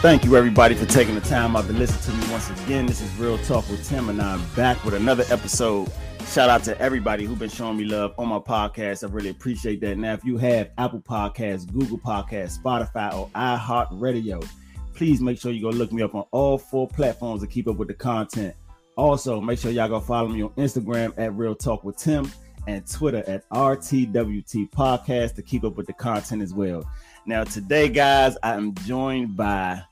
Thank 0.00 0.24
you, 0.24 0.36
everybody, 0.36 0.76
for 0.76 0.86
taking 0.86 1.16
the 1.16 1.20
time 1.20 1.56
out 1.56 1.66
to 1.66 1.72
listen 1.72 2.00
to 2.00 2.16
me 2.16 2.30
once 2.30 2.48
again. 2.50 2.86
This 2.86 3.00
is 3.00 3.12
Real 3.16 3.36
Talk 3.38 3.68
with 3.68 3.84
Tim, 3.84 4.08
and 4.08 4.22
I'm 4.22 4.40
back 4.54 4.84
with 4.84 4.94
another 4.94 5.24
episode. 5.28 5.90
Shout 6.28 6.48
out 6.48 6.62
to 6.64 6.80
everybody 6.80 7.24
who's 7.24 7.36
been 7.36 7.50
showing 7.50 7.78
me 7.78 7.84
love 7.84 8.14
on 8.16 8.28
my 8.28 8.38
podcast. 8.38 9.02
I 9.02 9.12
really 9.12 9.30
appreciate 9.30 9.80
that. 9.80 9.98
Now, 9.98 10.12
if 10.12 10.24
you 10.24 10.36
have 10.36 10.70
Apple 10.78 11.00
Podcasts, 11.00 11.66
Google 11.72 11.98
Podcasts, 11.98 12.60
Spotify, 12.60 13.12
or 13.12 13.28
iHeartRadio, 13.30 14.48
please 14.94 15.20
make 15.20 15.40
sure 15.40 15.50
you 15.50 15.62
go 15.62 15.70
look 15.70 15.90
me 15.90 16.02
up 16.02 16.14
on 16.14 16.26
all 16.30 16.58
four 16.58 16.86
platforms 16.86 17.40
to 17.40 17.48
keep 17.48 17.66
up 17.66 17.74
with 17.74 17.88
the 17.88 17.94
content. 17.94 18.54
Also, 18.94 19.40
make 19.40 19.58
sure 19.58 19.72
y'all 19.72 19.88
go 19.88 19.98
follow 19.98 20.28
me 20.28 20.44
on 20.44 20.50
Instagram 20.50 21.12
at 21.18 21.34
Real 21.34 21.56
Talk 21.56 21.82
with 21.82 21.96
Tim 21.96 22.30
and 22.68 22.88
Twitter 22.88 23.24
at 23.26 23.48
RTWT 23.50 24.70
Podcast 24.70 25.34
to 25.34 25.42
keep 25.42 25.64
up 25.64 25.76
with 25.76 25.88
the 25.88 25.92
content 25.92 26.40
as 26.40 26.54
well. 26.54 26.88
Now, 27.26 27.44
today, 27.44 27.88
guys, 27.88 28.38
I 28.42 28.54
am 28.54 28.74
joined 28.74 29.36
by 29.36 29.82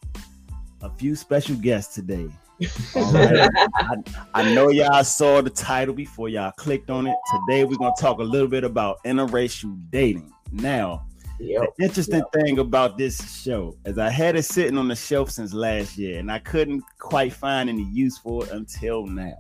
a 0.83 0.91
few 0.91 1.15
special 1.15 1.57
guests 1.57 1.95
today. 1.95 2.29
I, 2.95 3.97
I, 4.35 4.55
know 4.55 4.71
y'all 4.71 5.05
saw 5.05 5.43
the 5.43 5.51
title 5.51 5.95
before 5.95 6.31
y'all 6.31 6.53
clicked 6.53 6.89
on 6.89 7.07
it. 7.07 7.17
Today, 7.31 7.65
we're 7.65 7.77
going 7.77 7.93
to 7.95 8.01
talk 8.01 8.19
a 8.19 8.23
little 8.23 8.49
bit 8.49 8.65
about 8.65 9.03
interracial 9.05 9.79
dating. 9.91 10.33
Now, 10.53 11.07
yep, 11.39 11.65
the 11.77 11.85
interesting 11.85 12.21
yep. 12.21 12.33
thing 12.33 12.59
about 12.59 12.97
this 12.97 13.43
show 13.43 13.77
is 13.85 13.99
I 13.99 14.09
had 14.09 14.37
it 14.37 14.45
sitting 14.45 14.79
on 14.79 14.89
the 14.89 14.97
shelf 14.97 15.31
since 15.31 15.53
last 15.53 15.99
year, 15.99 16.19
and 16.19 16.33
I 16.33 16.39
couldn't 16.39 16.83
quite 16.99 17.35
find 17.35 17.69
any 17.69 17.85
use 17.85 18.17
for 18.17 18.47
it 18.47 18.53
until 18.53 19.07
now. 19.07 19.37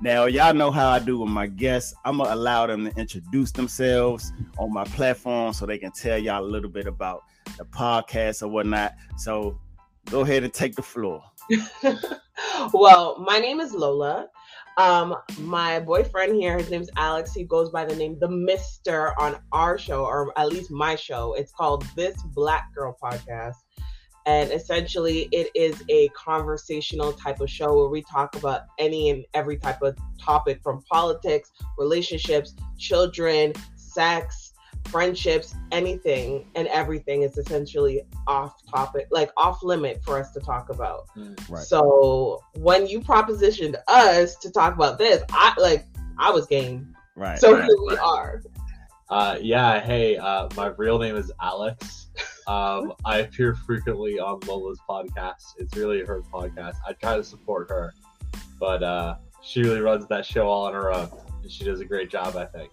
Now, 0.00 0.26
y'all 0.26 0.54
know 0.54 0.70
how 0.70 0.88
I 0.88 1.00
do 1.00 1.18
with 1.18 1.28
my 1.28 1.48
guests. 1.48 1.92
I'm 2.04 2.18
gonna 2.18 2.32
allow 2.32 2.66
them 2.66 2.88
to 2.88 2.96
introduce 2.98 3.50
themselves 3.50 4.32
on 4.56 4.72
my 4.72 4.84
platform 4.84 5.52
so 5.52 5.66
they 5.66 5.76
can 5.76 5.90
tell 5.90 6.16
y'all 6.16 6.44
a 6.44 6.46
little 6.46 6.70
bit 6.70 6.86
about 6.86 7.24
the 7.58 7.64
podcast 7.64 8.42
or 8.42 8.48
whatnot. 8.48 8.94
So 9.16 9.58
go 10.10 10.20
ahead 10.22 10.44
and 10.44 10.52
take 10.52 10.74
the 10.74 10.82
floor. 10.82 11.22
well, 12.72 13.18
my 13.18 13.38
name 13.38 13.60
is 13.60 13.72
Lola. 13.72 14.28
Um, 14.76 15.16
my 15.40 15.80
boyfriend 15.80 16.36
here, 16.36 16.56
his 16.56 16.70
name's 16.70 16.90
Alex. 16.96 17.34
He 17.34 17.44
goes 17.44 17.70
by 17.70 17.84
the 17.84 17.96
name 17.96 18.16
the 18.20 18.28
Mister 18.28 19.18
on 19.18 19.36
our 19.52 19.76
show, 19.76 20.04
or 20.04 20.32
at 20.38 20.48
least 20.48 20.70
my 20.70 20.94
show. 20.94 21.34
It's 21.34 21.52
called 21.52 21.84
This 21.96 22.16
Black 22.34 22.72
Girl 22.74 22.96
Podcast. 23.02 23.56
And 24.26 24.52
essentially, 24.52 25.28
it 25.32 25.50
is 25.54 25.82
a 25.88 26.08
conversational 26.08 27.12
type 27.14 27.40
of 27.40 27.50
show 27.50 27.74
where 27.74 27.88
we 27.88 28.02
talk 28.02 28.36
about 28.36 28.62
any 28.78 29.10
and 29.10 29.24
every 29.34 29.56
type 29.56 29.80
of 29.82 29.96
topic 30.20 30.60
from 30.62 30.82
politics, 30.82 31.50
relationships, 31.78 32.54
children, 32.76 33.54
sex, 33.74 34.47
friendships, 34.88 35.54
anything 35.72 36.46
and 36.54 36.66
everything 36.68 37.22
is 37.22 37.36
essentially 37.38 38.02
off 38.26 38.54
topic, 38.66 39.08
like 39.10 39.30
off 39.36 39.62
limit 39.62 40.02
for 40.04 40.18
us 40.18 40.32
to 40.32 40.40
talk 40.40 40.70
about. 40.70 41.06
Mm, 41.16 41.50
right. 41.50 41.62
So 41.62 42.42
when 42.56 42.86
you 42.86 43.00
propositioned 43.00 43.76
us 43.86 44.36
to 44.36 44.50
talk 44.50 44.74
about 44.74 44.98
this, 44.98 45.22
I 45.30 45.54
like 45.58 45.86
I 46.18 46.30
was 46.30 46.46
game. 46.46 46.94
Right. 47.16 47.38
So 47.38 47.54
right, 47.54 47.64
here 47.64 47.76
we 47.86 47.96
are. 47.96 48.42
Uh, 49.10 49.38
yeah. 49.40 49.80
Hey, 49.80 50.16
uh, 50.16 50.48
my 50.56 50.66
real 50.76 50.98
name 50.98 51.16
is 51.16 51.32
Alex. 51.40 52.08
Um, 52.46 52.94
I 53.04 53.18
appear 53.18 53.54
frequently 53.54 54.18
on 54.18 54.40
Lola's 54.46 54.80
podcast. 54.88 55.54
It's 55.58 55.76
really 55.76 56.02
her 56.04 56.22
podcast. 56.32 56.76
I 56.86 56.94
try 56.94 57.16
to 57.16 57.24
support 57.24 57.68
her, 57.68 57.92
but 58.58 58.82
uh, 58.82 59.16
she 59.42 59.62
really 59.62 59.80
runs 59.80 60.06
that 60.08 60.24
show 60.24 60.48
all 60.48 60.66
on 60.66 60.72
her 60.72 60.92
own, 60.92 61.10
and 61.42 61.52
she 61.52 61.64
does 61.64 61.80
a 61.80 61.84
great 61.84 62.10
job, 62.10 62.36
I 62.36 62.46
think. 62.46 62.70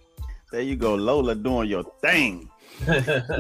There 0.56 0.64
you 0.64 0.78
go, 0.78 0.96
Lola 0.96 1.36
doing 1.36 1.68
your 1.68 1.84
thing. 2.02 2.50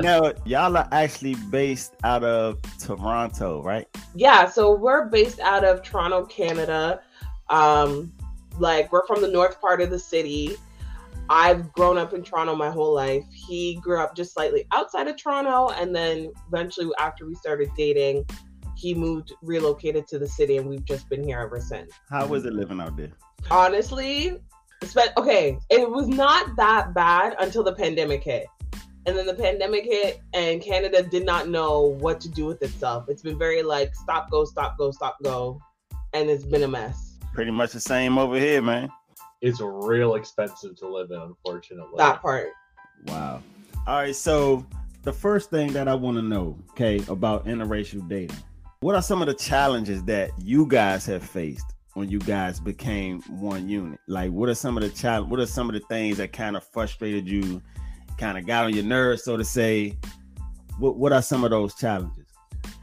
now, 0.02 0.34
y'all 0.44 0.76
are 0.76 0.90
actually 0.92 1.36
based 1.50 1.94
out 2.03 2.26
of 2.26 2.59
Toronto, 2.78 3.64
right? 3.64 3.88
Yeah, 4.16 4.50
so 4.50 4.76
we're 4.76 5.06
based 5.06 5.40
out 5.40 5.64
of 5.64 5.81
Toronto, 5.81 6.26
Canada. 6.26 7.00
Um, 7.50 8.12
like 8.59 8.92
we're 8.92 9.08
from 9.08 9.22
the 9.22 9.30
north 9.30 9.62
part 9.62 9.80
of 9.80 9.92
the 9.92 9.98
city. 9.98 10.58
I've 11.30 11.72
grown 11.72 11.98
up 11.98 12.14
in 12.14 12.22
Toronto 12.22 12.53
my 12.53 12.70
whole 12.70 12.94
life. 12.94 13.24
He 13.32 13.76
grew 13.76 13.97
up 14.02 14.14
just 14.14 14.34
slightly 14.34 14.66
outside 14.74 15.08
of 15.08 15.16
Toronto, 15.16 15.70
and 15.70 15.96
then 15.96 16.34
eventually, 16.50 16.90
after 17.00 17.26
we 17.26 17.36
started 17.36 17.70
dating, 17.78 18.26
he 18.76 18.94
moved, 18.94 19.32
relocated 19.42 20.06
to 20.08 20.20
the 20.20 20.28
city, 20.28 20.58
and 20.58 20.68
we've 20.68 20.84
just 20.84 21.08
been 21.08 21.24
here 21.24 21.40
ever 21.40 21.62
since. 21.62 21.94
How 22.09 22.28
was 22.28 22.44
it 22.44 22.52
living 22.52 22.82
out 22.82 22.97
there? 22.97 23.14
Honestly, 23.50 24.38
okay, 25.18 25.58
it 25.69 25.90
was 25.90 26.08
not 26.08 26.56
that 26.58 26.94
bad 26.94 27.36
until 27.40 27.63
the 27.63 27.74
pandemic 27.74 28.24
hit. 28.24 28.47
And 29.08 29.16
then 29.16 29.28
the 29.28 29.36
pandemic 29.36 29.86
hit, 29.86 30.19
and 30.34 30.62
Canada 30.62 31.03
did 31.03 31.25
not 31.25 31.47
know 31.47 31.81
what 31.81 32.19
to 32.22 32.30
do 32.30 32.46
with 32.46 32.62
itself. 32.63 33.06
It's 33.08 33.22
been 33.22 33.38
very 33.38 33.62
like 33.62 33.94
stop, 33.94 34.31
go, 34.31 34.46
stop, 34.46 34.78
go, 34.78 34.90
stop, 34.91 35.18
go. 35.24 35.59
And 36.14 36.30
it's 36.30 36.44
been 36.44 36.64
a 36.64 36.68
mess. 36.68 37.18
Pretty 37.34 37.52
much 37.52 37.72
the 37.72 37.80
same 37.80 38.18
over 38.18 38.40
here, 38.40 38.62
man 38.62 38.90
It's 39.41 39.62
real 39.62 40.16
expensive 40.16 40.75
to 40.78 40.88
live 40.88 41.12
in, 41.12 41.22
unfortunately. 41.22 41.94
That 41.97 42.22
part. 42.22 42.50
Wow. 43.08 43.44
All 43.85 43.97
right, 43.97 44.16
so 44.16 44.66
the 45.03 45.14
first 45.14 45.52
thing 45.52 45.72
that 45.74 45.88
I 45.88 45.94
want 45.94 46.18
to 46.18 46.24
know, 46.24 46.58
okay, 46.72 47.00
about 47.08 47.46
interracial 47.46 48.08
dating. 48.09 48.38
What 48.80 48.96
are 48.96 49.02
some 49.03 49.22
of 49.22 49.28
the 49.28 49.34
challenges 49.35 50.03
that 50.06 50.31
you 50.40 50.66
guys 50.66 51.06
have 51.06 51.24
faced 51.24 51.75
when 51.96 52.10
you 52.10 52.20
guys 52.20 52.60
became 52.60 53.22
one 53.24 53.68
unit? 53.68 54.00
Like, 54.08 54.32
what 54.32 54.48
are 54.48 54.56
some 54.56 54.78
of 54.78 54.84
the 54.84 54.90
challenge? 54.90 55.30
What 55.30 55.40
are 55.40 55.46
some 55.46 55.68
of 55.70 55.74
the 55.74 55.82
things 55.88 56.18
that 56.18 56.32
kind 56.32 56.56
of 56.56 56.64
frustrated 56.64 57.28
you, 57.28 57.62
kind 58.18 58.38
of 58.38 58.46
got 58.46 58.66
on 58.66 58.74
your 58.74 58.84
nerves, 58.84 59.24
so 59.24 59.36
to 59.36 59.44
say? 59.44 59.98
What 60.78 60.98
What 60.98 61.12
are 61.12 61.22
some 61.22 61.44
of 61.44 61.50
those 61.50 61.76
challenges? 61.76 62.26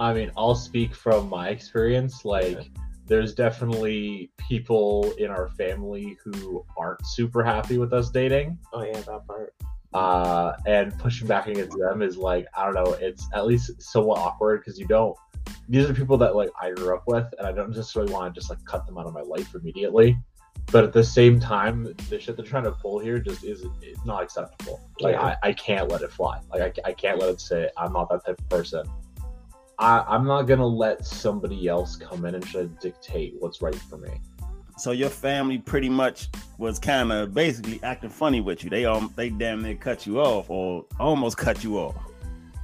I 0.00 0.12
mean, 0.12 0.30
I'll 0.36 0.54
speak 0.54 0.94
from 0.94 1.28
my 1.28 1.48
experience. 1.48 2.24
Like, 2.24 2.56
okay 2.56 2.70
there's 3.06 3.34
definitely 3.34 4.30
people 4.38 5.12
in 5.18 5.30
our 5.30 5.48
family 5.48 6.16
who 6.24 6.64
aren't 6.76 7.04
super 7.06 7.42
happy 7.42 7.78
with 7.78 7.92
us 7.92 8.10
dating. 8.10 8.58
Oh 8.72 8.82
yeah, 8.82 9.00
that 9.00 9.26
part. 9.26 9.54
Uh, 9.92 10.54
and 10.66 10.96
pushing 10.98 11.28
back 11.28 11.46
against 11.46 11.76
them 11.78 12.00
is 12.00 12.16
like 12.16 12.46
I 12.56 12.64
don't 12.64 12.74
know. 12.74 12.94
It's 12.94 13.28
at 13.34 13.46
least 13.46 13.82
somewhat 13.82 14.18
awkward 14.18 14.60
because 14.60 14.78
you 14.78 14.86
don't. 14.86 15.16
These 15.68 15.88
are 15.88 15.94
people 15.94 16.16
that 16.18 16.34
like 16.34 16.50
I 16.60 16.70
grew 16.70 16.94
up 16.94 17.04
with, 17.06 17.32
and 17.38 17.46
I 17.46 17.52
don't 17.52 17.70
necessarily 17.70 18.12
want 18.12 18.34
to 18.34 18.38
just 18.38 18.50
like 18.50 18.64
cut 18.64 18.86
them 18.86 18.98
out 18.98 19.06
of 19.06 19.14
my 19.14 19.22
life 19.22 19.54
immediately. 19.54 20.18
But 20.70 20.84
at 20.84 20.92
the 20.92 21.04
same 21.04 21.40
time, 21.40 21.94
the 22.08 22.20
shit 22.20 22.36
they're 22.36 22.44
trying 22.44 22.64
to 22.64 22.72
pull 22.72 22.98
here 22.98 23.18
just 23.18 23.44
is 23.44 23.64
not 24.04 24.22
acceptable. 24.22 24.80
Like 25.00 25.14
yeah. 25.14 25.36
I, 25.42 25.48
I 25.48 25.52
can't 25.52 25.88
let 25.88 26.02
it 26.02 26.12
fly. 26.12 26.40
Like 26.50 26.78
I, 26.84 26.90
I 26.90 26.92
can't 26.92 27.18
let 27.18 27.30
it 27.30 27.40
say 27.40 27.68
I'm 27.76 27.92
not 27.92 28.08
that 28.10 28.24
type 28.24 28.40
of 28.40 28.48
person. 28.48 28.86
I, 29.78 30.14
am 30.14 30.26
not 30.26 30.42
gonna 30.42 30.66
let 30.66 31.04
somebody 31.04 31.68
else 31.68 31.96
come 31.96 32.24
in 32.24 32.34
and 32.34 32.46
try 32.46 32.62
to 32.62 32.68
dictate 32.68 33.34
what's 33.38 33.60
right 33.60 33.74
for 33.74 33.98
me. 33.98 34.10
So 34.78 34.92
your 34.92 35.10
family 35.10 35.58
pretty 35.58 35.88
much 35.88 36.28
was 36.58 36.78
kind 36.78 37.12
of 37.12 37.34
basically 37.34 37.80
acting 37.82 38.10
funny 38.10 38.40
with 38.40 38.64
you. 38.64 38.70
They 38.70 38.84
um 38.84 39.12
they 39.16 39.28
damn 39.28 39.62
near 39.62 39.74
cut 39.74 40.06
you 40.06 40.20
off 40.20 40.48
or 40.48 40.86
almost 40.98 41.36
cut 41.36 41.62
you 41.64 41.78
off. 41.78 41.96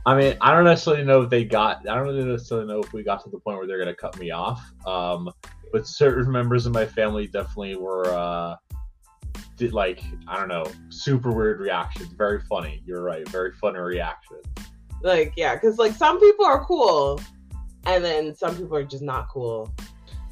I 0.06 0.16
mean, 0.16 0.36
I 0.40 0.54
don't 0.54 0.64
necessarily 0.64 1.04
know 1.04 1.22
if 1.22 1.30
they 1.30 1.44
got. 1.44 1.88
I 1.88 1.94
don't 1.94 2.04
really 2.04 2.24
necessarily 2.24 2.66
know 2.66 2.80
if 2.80 2.92
we 2.92 3.02
got 3.02 3.22
to 3.24 3.30
the 3.30 3.38
point 3.38 3.58
where 3.58 3.66
they're 3.66 3.78
gonna 3.78 3.94
cut 3.94 4.18
me 4.18 4.30
off. 4.30 4.62
Um, 4.86 5.30
but 5.72 5.86
certain 5.86 6.30
members 6.30 6.64
of 6.66 6.72
my 6.72 6.86
family 6.86 7.26
definitely 7.26 7.76
were. 7.76 8.06
Uh, 8.06 8.56
did 9.58 9.74
like 9.74 10.02
I 10.26 10.36
don't 10.36 10.48
know, 10.48 10.64
super 10.88 11.30
weird 11.30 11.60
reactions. 11.60 12.08
Very 12.16 12.40
funny. 12.40 12.82
You're 12.86 13.02
right. 13.02 13.28
Very 13.28 13.52
funny 13.52 13.78
reactions. 13.80 14.44
Like, 15.02 15.34
yeah, 15.36 15.54
because 15.54 15.78
like 15.78 15.92
some 15.92 16.18
people 16.18 16.46
are 16.46 16.64
cool, 16.64 17.20
and 17.84 18.02
then 18.02 18.34
some 18.34 18.56
people 18.56 18.76
are 18.76 18.84
just 18.84 19.02
not 19.02 19.28
cool. 19.28 19.72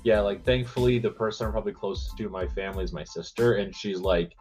Yeah, 0.05 0.21
like 0.21 0.45
thankfully, 0.45 0.99
the 0.99 1.11
person 1.11 1.47
I'm 1.47 1.53
probably 1.53 1.73
closest 1.73 2.17
to 2.17 2.27
in 2.27 2.33
my 2.33 2.47
family 2.47 2.85
is 2.85 2.93
my 2.93 3.05
sister, 3.05 3.57
and 3.57 3.75
she's 3.75 3.99
like 3.99 4.33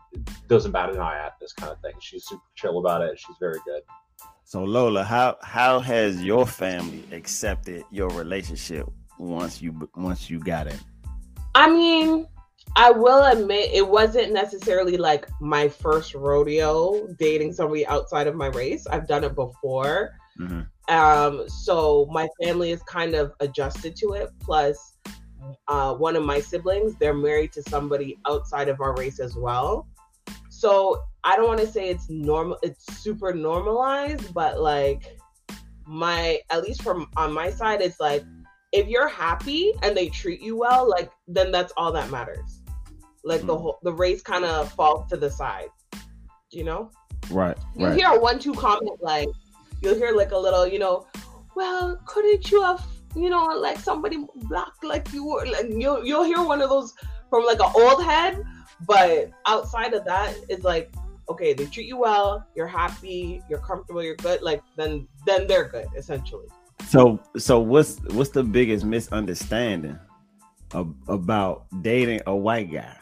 doesn't 0.47 0.71
bat 0.71 0.91
an 0.91 0.99
eye 0.99 1.25
at 1.25 1.33
this 1.41 1.51
kind 1.53 1.71
of 1.71 1.81
thing. 1.81 1.93
She's 1.99 2.25
super 2.25 2.43
chill 2.55 2.77
about 2.77 3.01
it. 3.01 3.19
She's 3.19 3.35
very 3.39 3.59
good. 3.65 3.81
So 4.47 4.63
Lola, 4.63 5.03
how 5.03 5.37
how 5.41 5.79
has 5.79 6.23
your 6.23 6.45
family 6.45 7.03
accepted 7.11 7.83
your 7.89 8.09
relationship 8.09 8.87
once 9.17 9.59
you 9.59 9.89
once 9.95 10.29
you 10.29 10.39
got 10.39 10.67
it? 10.67 10.79
I 11.55 11.67
mean, 11.67 12.27
I 12.75 12.91
will 12.91 13.23
admit 13.23 13.71
it 13.73 13.87
wasn't 13.87 14.33
necessarily 14.33 14.97
like 14.97 15.27
my 15.41 15.67
first 15.67 16.13
rodeo 16.13 17.07
dating 17.17 17.53
somebody 17.53 17.87
outside 17.87 18.27
of 18.27 18.35
my 18.35 18.47
race. 18.47 18.85
I've 18.85 19.07
done 19.07 19.23
it 19.23 19.33
before. 19.33 20.15
Mm-hmm. 20.39 20.93
Um, 20.93 21.49
so 21.49 22.07
my 22.11 22.27
family 22.43 22.69
is 22.69 22.83
kind 22.83 23.15
of 23.15 23.33
adjusted 23.39 23.95
to 23.95 24.13
it. 24.13 24.29
Plus, 24.39 24.97
uh, 25.67 25.95
one 25.95 26.15
of 26.15 26.23
my 26.23 26.39
siblings, 26.39 26.93
they're 26.99 27.15
married 27.15 27.51
to 27.53 27.63
somebody 27.63 28.19
outside 28.27 28.69
of 28.69 28.79
our 28.79 28.95
race 28.95 29.19
as 29.19 29.35
well. 29.35 29.87
So 30.49 31.03
I 31.25 31.35
don't 31.35 31.47
want 31.47 31.59
to 31.59 31.67
say 31.67 31.89
it's 31.89 32.09
normal, 32.09 32.57
it's 32.63 32.85
super 33.01 33.33
normalized, 33.33 34.33
but 34.33 34.61
like 34.61 35.17
my, 35.87 36.39
at 36.49 36.63
least 36.63 36.81
from 36.81 37.09
on 37.17 37.33
my 37.33 37.49
side, 37.49 37.81
it's 37.81 37.99
like 37.99 38.23
if 38.71 38.87
you're 38.87 39.07
happy 39.07 39.73
and 39.83 39.97
they 39.97 40.09
treat 40.09 40.41
you 40.41 40.55
well, 40.55 40.89
like 40.89 41.11
then 41.27 41.51
that's 41.51 41.73
all 41.77 41.91
that 41.91 42.09
matters 42.09 42.61
like 43.23 43.41
mm. 43.41 43.47
the 43.47 43.57
whole 43.57 43.79
the 43.81 43.91
race 43.91 44.21
kind 44.21 44.45
of 44.45 44.71
falls 44.73 45.09
to 45.09 45.17
the 45.17 45.31
side 45.31 45.69
you 46.51 46.63
know 46.63 46.91
right 47.31 47.57
you 47.75 47.87
right. 47.87 47.97
hear 47.97 48.07
a 48.09 48.19
one-two 48.19 48.53
comment 48.53 48.99
like 49.01 49.27
you'll 49.81 49.95
hear 49.95 50.11
like 50.11 50.29
a 50.29 50.37
little 50.37 50.67
you 50.67 50.77
know 50.77 51.07
well 51.55 51.99
couldn't 52.05 52.51
you 52.51 52.61
have 52.61 52.85
you 53.15 53.29
know, 53.29 53.45
like 53.45 53.79
somebody 53.79 54.25
black 54.35 54.73
like 54.83 55.11
you 55.13 55.25
were. 55.25 55.45
Like 55.45 55.67
you'll 55.69 56.05
you'll 56.05 56.23
hear 56.23 56.43
one 56.43 56.61
of 56.61 56.69
those 56.69 56.93
from 57.29 57.45
like 57.45 57.59
an 57.59 57.71
old 57.75 58.03
head, 58.03 58.43
but 58.85 59.31
outside 59.45 59.93
of 59.93 60.05
that, 60.05 60.35
it's 60.49 60.63
like 60.63 60.93
okay, 61.29 61.53
they 61.53 61.65
treat 61.65 61.87
you 61.87 61.97
well, 61.97 62.45
you're 62.55 62.67
happy, 62.67 63.41
you're 63.49 63.59
comfortable, 63.59 64.03
you're 64.03 64.15
good. 64.15 64.41
Like 64.41 64.61
then 64.75 65.07
then 65.25 65.47
they're 65.47 65.67
good 65.67 65.87
essentially. 65.95 66.47
So 66.87 67.19
so 67.37 67.59
what's 67.59 67.99
what's 68.11 68.31
the 68.31 68.43
biggest 68.43 68.85
misunderstanding 68.85 69.99
of, 70.73 70.93
about 71.07 71.65
dating 71.81 72.21
a 72.27 72.35
white 72.35 72.71
guy? 72.71 72.95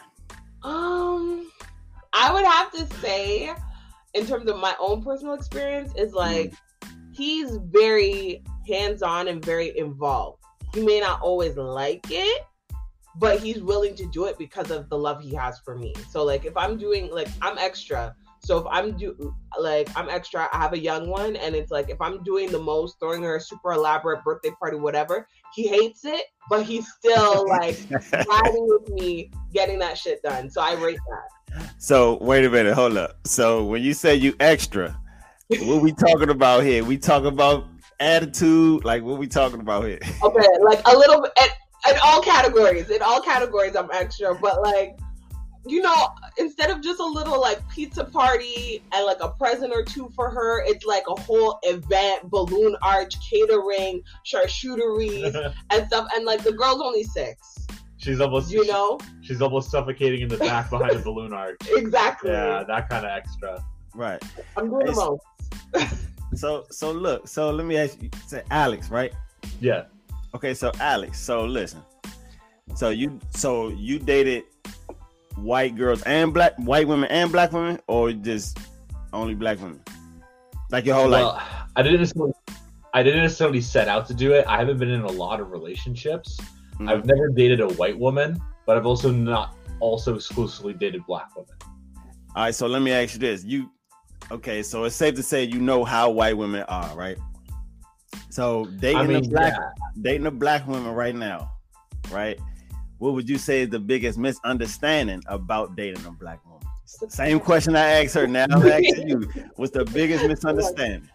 Um, 0.63 1.49
I 2.13 2.31
would 2.31 2.45
have 2.45 2.71
to 2.73 2.97
say, 2.99 3.53
in 4.13 4.25
terms 4.25 4.49
of 4.49 4.57
my 4.57 4.75
own 4.79 5.03
personal 5.03 5.33
experience, 5.33 5.93
is 5.97 6.13
like 6.13 6.51
mm. 6.51 6.89
he's 7.11 7.57
very 7.57 8.43
hands 8.67 9.01
on 9.01 9.27
and 9.27 9.43
very 9.43 9.77
involved. 9.77 10.43
He 10.73 10.83
may 10.83 10.99
not 10.99 11.21
always 11.21 11.57
like 11.57 12.05
it, 12.09 12.45
but 13.15 13.39
he's 13.39 13.61
willing 13.61 13.95
to 13.95 14.05
do 14.07 14.25
it 14.25 14.37
because 14.37 14.71
of 14.71 14.89
the 14.89 14.97
love 14.97 15.21
he 15.21 15.33
has 15.35 15.59
for 15.59 15.77
me. 15.77 15.93
So 16.09 16.23
like 16.23 16.45
if 16.45 16.55
I'm 16.57 16.77
doing 16.77 17.11
like 17.11 17.27
I'm 17.41 17.57
extra. 17.57 18.15
So 18.39 18.57
if 18.57 18.65
I'm 18.69 18.97
do 18.97 19.33
like 19.57 19.87
I'm 19.95 20.09
extra, 20.09 20.49
I 20.51 20.57
have 20.57 20.73
a 20.73 20.79
young 20.79 21.07
one, 21.07 21.37
and 21.37 21.55
it's 21.55 21.71
like 21.71 21.89
if 21.89 22.01
I'm 22.01 22.21
doing 22.23 22.51
the 22.51 22.59
most, 22.59 22.99
throwing 22.99 23.23
her 23.23 23.37
a 23.37 23.41
super 23.41 23.71
elaborate 23.71 24.21
birthday 24.25 24.51
party, 24.59 24.75
whatever, 24.75 25.27
he 25.53 25.65
hates 25.65 26.03
it, 26.03 26.25
but 26.49 26.63
he's 26.63 26.91
still 26.91 27.47
like 27.47 27.79
riding 27.89 28.67
with 28.67 28.89
me, 28.89 29.31
getting 29.53 29.79
that 29.79 29.97
shit 29.97 30.21
done. 30.23 30.49
So 30.49 30.59
I 30.59 30.73
rate 30.73 30.99
that. 31.09 31.71
So 31.77 32.17
wait 32.19 32.43
a 32.43 32.49
minute, 32.49 32.73
hold 32.73 32.97
up. 32.97 33.17
So 33.25 33.63
when 33.63 33.81
you 33.81 33.93
say 33.93 34.15
you 34.15 34.35
extra, 34.41 34.99
what 35.47 35.81
we 35.81 35.93
talking 35.93 36.29
about 36.29 36.63
here? 36.63 36.83
We 36.83 36.97
talk 36.97 37.23
about 37.23 37.65
attitude, 38.01 38.83
like 38.83 39.03
what 39.03 39.19
we 39.19 39.27
talking 39.27 39.61
about 39.61 39.85
here? 39.85 39.99
Okay, 40.21 40.47
like 40.63 40.81
a 40.85 40.97
little 40.97 41.21
bit 41.21 41.31
in 41.89 41.97
all 42.03 42.21
categories. 42.21 42.89
In 42.89 43.01
all 43.01 43.21
categories, 43.21 43.75
I'm 43.75 43.89
extra, 43.91 44.35
but 44.35 44.61
like 44.61 44.97
you 45.65 45.81
know, 45.81 46.09
instead 46.37 46.69
of 46.69 46.81
just 46.81 46.99
a 46.99 47.05
little 47.05 47.39
like 47.39 47.67
pizza 47.69 48.03
party 48.03 48.83
and 48.91 49.05
like 49.05 49.21
a 49.21 49.29
present 49.29 49.71
or 49.73 49.83
two 49.83 50.09
for 50.13 50.29
her, 50.29 50.61
it's 50.65 50.85
like 50.85 51.03
a 51.07 51.19
whole 51.21 51.59
event, 51.63 52.29
balloon 52.29 52.75
arch, 52.81 53.15
catering, 53.29 54.01
charcuterie, 54.25 55.53
and 55.69 55.87
stuff. 55.87 56.07
And 56.15 56.25
like 56.25 56.43
the 56.43 56.51
girl's 56.51 56.81
only 56.81 57.03
six. 57.03 57.65
She's 57.97 58.19
almost 58.19 58.51
you 58.51 58.67
know 58.67 58.99
she's 59.21 59.41
almost 59.41 59.71
suffocating 59.71 60.21
in 60.21 60.27
the 60.27 60.37
back 60.37 60.69
behind 60.69 60.97
the 60.97 60.99
balloon 60.99 61.31
arch. 61.33 61.57
Exactly. 61.69 62.31
Yeah, 62.31 62.63
that 62.67 62.89
kind 62.89 63.05
of 63.05 63.11
extra. 63.11 63.63
Right. 63.95 64.21
I'm 64.57 64.69
doing 64.69 64.87
the 64.87 64.91
most. 64.93 65.95
so 66.35 66.65
so 66.69 66.91
look, 66.91 67.27
so 67.29 67.51
let 67.51 67.65
me 67.65 67.77
ask 67.77 68.01
you, 68.01 68.09
say 68.27 68.43
Alex, 68.51 68.89
right? 68.89 69.13
Yeah. 69.61 69.83
Okay, 70.35 70.53
so 70.53 70.71
Alex, 70.79 71.19
so 71.19 71.45
listen. 71.45 71.81
So 72.75 72.89
you 72.89 73.19
so 73.29 73.69
you 73.69 73.99
dated 73.99 74.45
white 75.35 75.75
girls 75.75 76.01
and 76.03 76.33
black 76.33 76.53
white 76.57 76.87
women 76.87 77.09
and 77.09 77.31
black 77.31 77.51
women, 77.51 77.79
or 77.87 78.11
just 78.11 78.57
only 79.11 79.35
black 79.35 79.59
women? 79.61 79.81
Like 80.71 80.85
your 80.85 80.95
whole 80.95 81.09
well, 81.09 81.33
life? 81.33 81.43
I 81.75 81.83
didn't 81.83 81.99
necessarily, 81.99 82.33
I 82.93 83.03
didn't 83.03 83.21
necessarily 83.21 83.61
set 83.61 83.87
out 83.87 84.07
to 84.07 84.13
do 84.13 84.33
it. 84.33 84.45
I 84.47 84.57
haven't 84.57 84.79
been 84.79 84.89
in 84.89 85.01
a 85.01 85.11
lot 85.11 85.39
of 85.39 85.51
relationships. 85.51 86.39
Mm-hmm. 86.39 86.89
I've 86.89 87.05
never 87.05 87.29
dated 87.29 87.61
a 87.61 87.67
white 87.73 87.97
woman, 87.97 88.41
but 88.65 88.75
I've 88.75 88.87
also 88.87 89.11
not 89.11 89.55
also 89.79 90.15
exclusively 90.15 90.73
dated 90.73 91.05
black 91.05 91.35
women. 91.35 91.53
All 92.35 92.45
right, 92.45 92.55
so 92.55 92.65
let 92.65 92.81
me 92.81 92.91
ask 92.91 93.13
you 93.13 93.19
this: 93.19 93.43
you 93.43 93.69
okay? 94.31 94.63
So 94.63 94.85
it's 94.85 94.95
safe 94.95 95.13
to 95.15 95.23
say 95.23 95.43
you 95.43 95.59
know 95.59 95.83
how 95.83 96.09
white 96.09 96.35
women 96.35 96.63
are, 96.63 96.95
right? 96.97 97.17
So 98.29 98.65
dating 98.79 98.97
I 98.97 99.07
mean, 99.07 99.25
a 99.25 99.29
black 99.29 99.53
yeah. 99.53 99.69
dating 100.01 100.27
a 100.27 100.31
black 100.31 100.67
woman 100.67 100.93
right 100.93 101.15
now, 101.15 101.51
right? 102.11 102.39
what 103.03 103.13
would 103.15 103.27
you 103.27 103.37
say 103.37 103.63
is 103.63 103.69
the 103.69 103.79
biggest 103.79 104.17
misunderstanding 104.17 105.21
about 105.27 105.75
dating 105.75 106.05
a 106.05 106.11
black 106.11 106.39
woman? 106.45 106.65
Same 106.85 107.37
question 107.37 107.75
I 107.75 108.01
asked 108.01 108.13
her. 108.13 108.25
Now 108.27 108.45
I'm 108.49 108.65
asking 108.65 109.09
you. 109.09 109.29
What's 109.57 109.73
the 109.73 109.83
biggest 109.83 110.25
misunderstanding? 110.25 111.09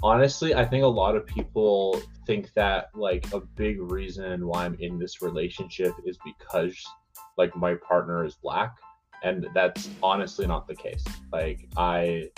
Honestly, 0.00 0.54
I 0.54 0.64
think 0.64 0.84
a 0.84 0.88
lot 0.88 1.16
of 1.16 1.26
people 1.26 2.00
think 2.24 2.52
that 2.54 2.90
like 2.94 3.26
a 3.32 3.40
big 3.40 3.80
reason 3.80 4.46
why 4.46 4.64
I'm 4.64 4.76
in 4.78 4.96
this 4.96 5.20
relationship 5.20 5.92
is 6.04 6.16
because 6.24 6.80
like 7.36 7.56
my 7.56 7.74
partner 7.74 8.24
is 8.24 8.36
black, 8.36 8.76
and 9.24 9.48
that's 9.54 9.90
honestly 10.00 10.46
not 10.46 10.68
the 10.68 10.76
case. 10.76 11.04
Like 11.32 11.66
I, 11.76 12.28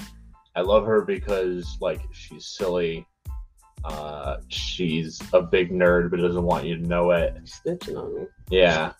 I 0.56 0.62
love 0.62 0.86
her 0.86 1.02
because 1.02 1.76
like 1.82 2.00
she's 2.12 2.46
silly 2.46 3.06
uh, 3.84 4.38
she's 4.48 5.20
a 5.32 5.42
big 5.42 5.70
nerd, 5.70 6.10
but 6.10 6.20
doesn't 6.20 6.42
want 6.42 6.66
you 6.66 6.76
to 6.76 6.86
know 6.86 7.10
it. 7.10 7.34
Snitching 7.44 7.96
on 7.96 8.14
me. 8.14 8.26
Yeah. 8.50 8.92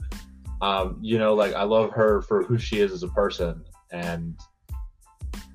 Um, 0.61 0.99
you 1.01 1.19
know, 1.19 1.35
like 1.35 1.55
I 1.55 1.63
love 1.63 1.91
her 1.93 2.23
for 2.23 2.43
who 2.43 2.59
she 2.59 2.81
is 2.81 2.93
as 2.93 3.03
a 3.03 3.09
person, 3.09 3.65
and 3.91 4.39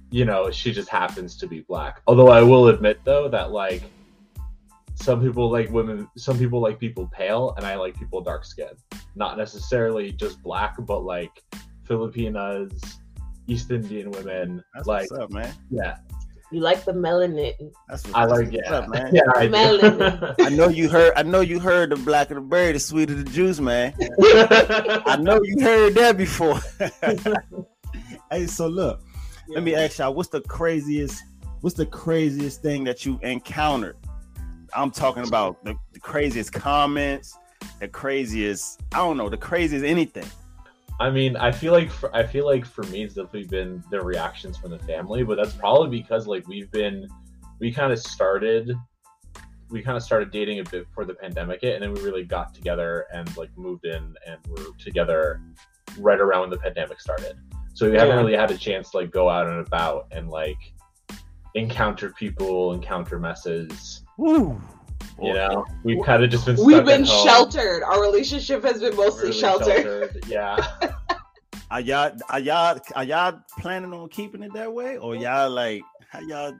you 0.09 0.25
know, 0.25 0.49
she 0.51 0.71
just 0.71 0.89
happens 0.89 1.37
to 1.37 1.47
be 1.47 1.61
black. 1.61 2.01
Although 2.07 2.29
I 2.29 2.41
will 2.41 2.67
admit 2.69 2.99
though 3.03 3.27
that 3.29 3.51
like 3.51 3.83
some 4.95 5.21
people 5.21 5.51
like 5.51 5.69
women, 5.69 6.07
some 6.17 6.37
people 6.39 6.59
like 6.61 6.79
people 6.79 7.07
pale, 7.13 7.53
and 7.57 7.65
I 7.65 7.75
like 7.75 7.97
people 7.97 8.21
dark 8.21 8.45
skinned. 8.45 8.77
Not 9.15 9.37
necessarily 9.37 10.11
just 10.11 10.41
black, 10.41 10.75
but 10.79 11.03
like 11.03 11.43
Filipinas, 11.83 12.71
East 13.47 13.71
Indian 13.71 14.09
women. 14.11 14.63
That's 14.73 14.87
like, 14.87 15.11
up, 15.19 15.31
man. 15.31 15.53
Yeah, 15.69 15.97
you 16.51 16.59
like 16.59 16.85
the 16.85 16.93
melanin. 16.93 17.53
That's 17.89 18.05
what, 18.05 18.15
I 18.15 18.25
like 18.25 18.51
yeah. 18.51 18.71
Up, 18.71 18.89
man. 18.89 19.09
yeah, 19.13 19.23
I 19.35 19.47
melanin. 19.47 20.35
I 20.39 20.49
know 20.49 20.67
you 20.67 20.89
heard. 20.89 21.13
I 21.15 21.23
know 21.23 21.41
you 21.41 21.59
heard 21.59 21.89
the 21.89 21.95
black 21.95 22.29
of 22.29 22.35
the 22.35 22.41
berry, 22.41 22.73
the 22.73 22.79
sweet 22.79 23.09
of 23.09 23.17
the 23.17 23.31
juice, 23.31 23.59
man. 23.59 23.93
I 24.21 25.17
know 25.19 25.39
you 25.43 25.63
heard 25.63 25.95
that 25.95 26.17
before. 26.17 26.59
hey, 28.31 28.45
so 28.47 28.67
look, 28.67 29.01
yeah. 29.47 29.55
let 29.55 29.63
me 29.63 29.75
ask 29.75 29.97
y'all, 29.97 30.13
what's 30.13 30.29
the 30.29 30.41
craziest? 30.41 31.23
What's 31.61 31.75
the 31.75 31.85
craziest 31.85 32.61
thing 32.61 32.83
that 32.83 33.05
you 33.05 33.19
encountered? 33.23 33.97
I'm 34.75 34.91
talking 34.91 35.27
about 35.27 35.63
the, 35.63 35.75
the 35.93 35.99
craziest 35.99 36.53
comments, 36.53 37.35
the 37.79 37.87
craziest. 37.87 38.81
I 38.93 38.97
don't 38.97 39.17
know, 39.17 39.29
the 39.29 39.37
craziest 39.37 39.83
anything. 39.83 40.27
I 40.99 41.09
mean, 41.09 41.35
I 41.35 41.51
feel 41.51 41.73
like 41.73 41.91
for, 41.91 42.15
I 42.15 42.23
feel 42.23 42.45
like 42.45 42.65
for 42.65 42.83
me, 42.83 43.03
it's 43.03 43.15
definitely 43.15 43.45
been 43.45 43.83
the 43.91 44.01
reactions 44.01 44.57
from 44.57 44.71
the 44.71 44.79
family, 44.79 45.23
but 45.23 45.35
that's 45.35 45.53
probably 45.53 45.99
because 45.99 46.25
like 46.25 46.47
we've 46.47 46.71
been, 46.71 47.07
we 47.59 47.71
kind 47.71 47.91
of 47.91 47.99
started, 47.99 48.71
we 49.69 49.81
kind 49.81 49.97
of 49.97 50.03
started 50.03 50.31
dating 50.31 50.59
a 50.59 50.63
bit 50.63 50.87
before 50.87 51.05
the 51.05 51.15
pandemic 51.15 51.61
hit, 51.61 51.73
and 51.75 51.83
then 51.83 51.93
we 51.93 52.01
really 52.01 52.23
got 52.23 52.53
together 52.53 53.07
and 53.13 53.35
like 53.35 53.49
moved 53.57 53.85
in 53.85 54.15
and 54.25 54.39
were 54.47 54.67
together 54.79 55.41
right 55.97 56.19
around 56.19 56.41
when 56.41 56.49
the 56.49 56.57
pandemic 56.57 57.01
started. 57.01 57.35
So 57.73 57.91
we 57.91 57.97
haven't 57.97 58.15
really 58.15 58.37
had 58.37 58.51
a 58.51 58.57
chance 58.57 58.91
to 58.91 58.97
like 58.97 59.11
go 59.11 59.29
out 59.29 59.47
and 59.47 59.65
about 59.65 60.07
and 60.11 60.29
like 60.29 60.57
encounter 61.55 62.11
people, 62.11 62.73
encounter 62.73 63.19
messes. 63.19 64.03
Ooh. 64.19 64.61
You 65.21 65.33
know, 65.33 65.65
we've 65.83 66.03
kind 66.03 66.23
of 66.23 66.29
just 66.29 66.45
been. 66.45 66.57
We've 66.63 66.85
been 66.85 67.05
sheltered. 67.05 67.83
Our 67.83 68.01
relationship 68.01 68.63
has 68.63 68.81
been 68.81 68.95
mostly 68.95 69.29
really 69.29 69.39
sheltered. 69.39 69.83
sheltered. 69.83 70.23
Yeah. 70.27 70.67
are 71.71 71.79
y'all 71.79 72.11
are 72.29 72.39
y'all 72.39 72.79
are 72.95 73.03
y'all 73.03 73.39
planning 73.59 73.93
on 73.93 74.09
keeping 74.09 74.43
it 74.43 74.53
that 74.53 74.73
way, 74.73 74.97
or 74.97 75.15
y'all 75.15 75.49
like 75.49 75.83
how 76.09 76.19
y'all? 76.19 76.53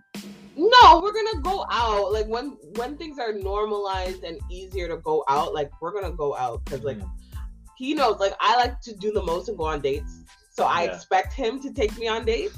No, 0.55 1.01
we're 1.01 1.11
gonna 1.11 1.41
go 1.41 1.65
out. 1.69 2.13
Like 2.13 2.27
when 2.27 2.57
when 2.75 2.97
things 2.97 3.19
are 3.19 3.33
normalized 3.33 4.23
and 4.23 4.39
easier 4.49 4.87
to 4.87 4.97
go 4.97 5.25
out, 5.27 5.53
like 5.53 5.69
we're 5.81 5.91
gonna 5.91 6.15
go 6.15 6.33
out 6.35 6.63
because 6.63 6.81
like 6.83 6.99
mm. 6.99 7.09
he 7.75 7.93
knows. 7.93 8.19
Like 8.19 8.35
I 8.39 8.55
like 8.55 8.79
to 8.81 8.95
do 8.95 9.11
the 9.11 9.23
most 9.23 9.49
and 9.49 9.57
go 9.57 9.65
on 9.65 9.81
dates, 9.81 10.23
so 10.49 10.63
I 10.63 10.83
expect 10.83 11.33
him 11.33 11.61
to 11.61 11.73
take 11.73 11.97
me 11.97 12.07
on 12.07 12.23
dates 12.23 12.57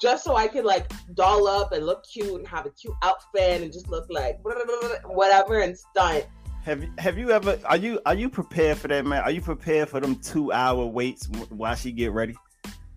just 0.00 0.24
so 0.24 0.36
I 0.36 0.48
could 0.48 0.64
like 0.64 0.90
doll 1.14 1.46
up 1.46 1.72
and 1.72 1.84
look 1.86 2.04
cute 2.06 2.34
and 2.34 2.46
have 2.46 2.66
a 2.66 2.70
cute 2.70 2.94
outfit 3.02 3.62
and 3.62 3.72
just 3.72 3.88
look 3.88 4.06
like 4.10 4.38
whatever 4.42 5.60
and 5.60 5.76
stunt. 5.76 6.26
Have 6.64 6.82
you 6.82 6.92
have 6.98 7.16
you 7.16 7.30
ever 7.30 7.58
are 7.64 7.76
you 7.76 8.00
are 8.06 8.14
you 8.14 8.28
prepared 8.28 8.78
for 8.78 8.88
that 8.88 9.06
man? 9.06 9.22
Are 9.22 9.30
you 9.30 9.40
prepared 9.40 9.88
for 9.88 10.00
them 10.00 10.16
two 10.16 10.52
hour 10.52 10.84
waits 10.84 11.28
while 11.50 11.74
she 11.76 11.92
get 11.92 12.12
ready? 12.12 12.34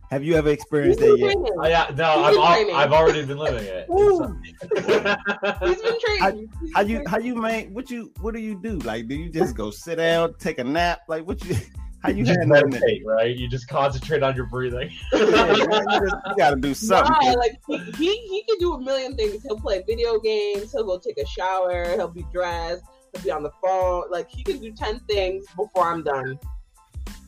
Have 0.09 0.23
you 0.23 0.33
ever 0.33 0.49
experienced 0.49 0.99
that 1.01 1.17
yet? 1.19 1.35
Oh, 1.37 1.67
yeah, 1.67 1.91
no, 1.95 2.23
I've, 2.23 2.35
al- 2.35 2.75
I've 2.75 2.91
already 2.91 3.23
been 3.27 3.37
living 3.37 3.63
it. 3.63 3.85
He's 5.67 5.81
been 5.83 5.99
training. 6.03 6.49
How, 6.73 6.81
how 6.81 6.81
you 6.81 7.03
how 7.05 7.19
you 7.19 7.35
man? 7.35 7.71
What 7.75 7.91
you 7.91 8.11
what 8.19 8.33
do 8.33 8.39
you 8.39 8.59
do? 8.59 8.79
Like, 8.79 9.07
do 9.07 9.13
you 9.13 9.29
just 9.29 9.55
go 9.55 9.69
sit 9.69 9.97
down, 9.97 10.33
take 10.39 10.57
a 10.57 10.63
nap? 10.63 11.01
Like, 11.07 11.27
what 11.27 11.45
you? 11.45 11.55
How 12.01 12.09
you, 12.09 12.17
you 12.17 12.25
just 12.25 12.39
meditate, 12.45 13.05
right? 13.05 13.35
You 13.35 13.49
just 13.49 13.67
concentrate 13.67 14.23
on 14.23 14.35
your 14.35 14.45
breathing. 14.45 14.89
yeah, 15.13 15.53
you, 15.53 15.67
just, 15.67 16.15
you, 16.27 16.35
gotta 16.37 16.55
do 16.55 16.73
something. 16.73 17.13
Nah, 17.21 17.33
like 17.33 17.59
he, 17.67 17.77
he 17.77 18.15
he 18.27 18.43
can 18.47 18.57
do 18.59 18.73
a 18.73 18.81
million 18.81 19.15
things. 19.17 19.43
He'll 19.43 19.59
play 19.59 19.83
video 19.85 20.17
games. 20.19 20.71
He'll 20.71 20.85
go 20.85 20.97
take 20.97 21.17
a 21.17 21.25
shower. 21.25 21.83
He'll 21.95 22.07
be 22.07 22.25
dressed. 22.31 22.83
He'll 23.13 23.23
be 23.23 23.31
on 23.31 23.43
the 23.43 23.51
phone. 23.61 24.03
Like 24.09 24.29
he 24.29 24.43
can 24.43 24.59
do 24.59 24.71
ten 24.71 24.99
things 25.01 25.45
before 25.57 25.91
I'm 25.91 26.03
done. 26.03 26.39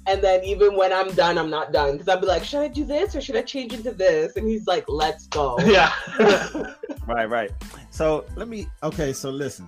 And 0.08 0.22
then 0.22 0.44
even 0.44 0.75
when 0.75 0.92
I'm 0.92 1.13
done, 1.13 1.38
I'm 1.38 1.50
not 1.50 1.72
done 1.72 1.94
because 1.94 2.08
I'll 2.08 2.20
be 2.20 2.25
like, 2.25 2.44
should 2.44 2.62
I 2.62 2.68
do 2.68 2.84
this 2.84 3.16
or 3.16 3.22
should 3.22 3.36
I 3.36 3.44
change 3.44 3.74
into 3.74 3.92
this? 3.92 4.36
And 4.36 4.48
he's 4.48 4.66
like, 4.66 4.86
let's 4.88 5.28
go. 5.28 5.60
Yeah. 5.72 5.94
right, 7.08 7.30
right. 7.30 7.51
So 7.92 8.25
let 8.36 8.48
me. 8.48 8.68
Okay, 8.84 9.13
so 9.13 9.30
listen. 9.30 9.68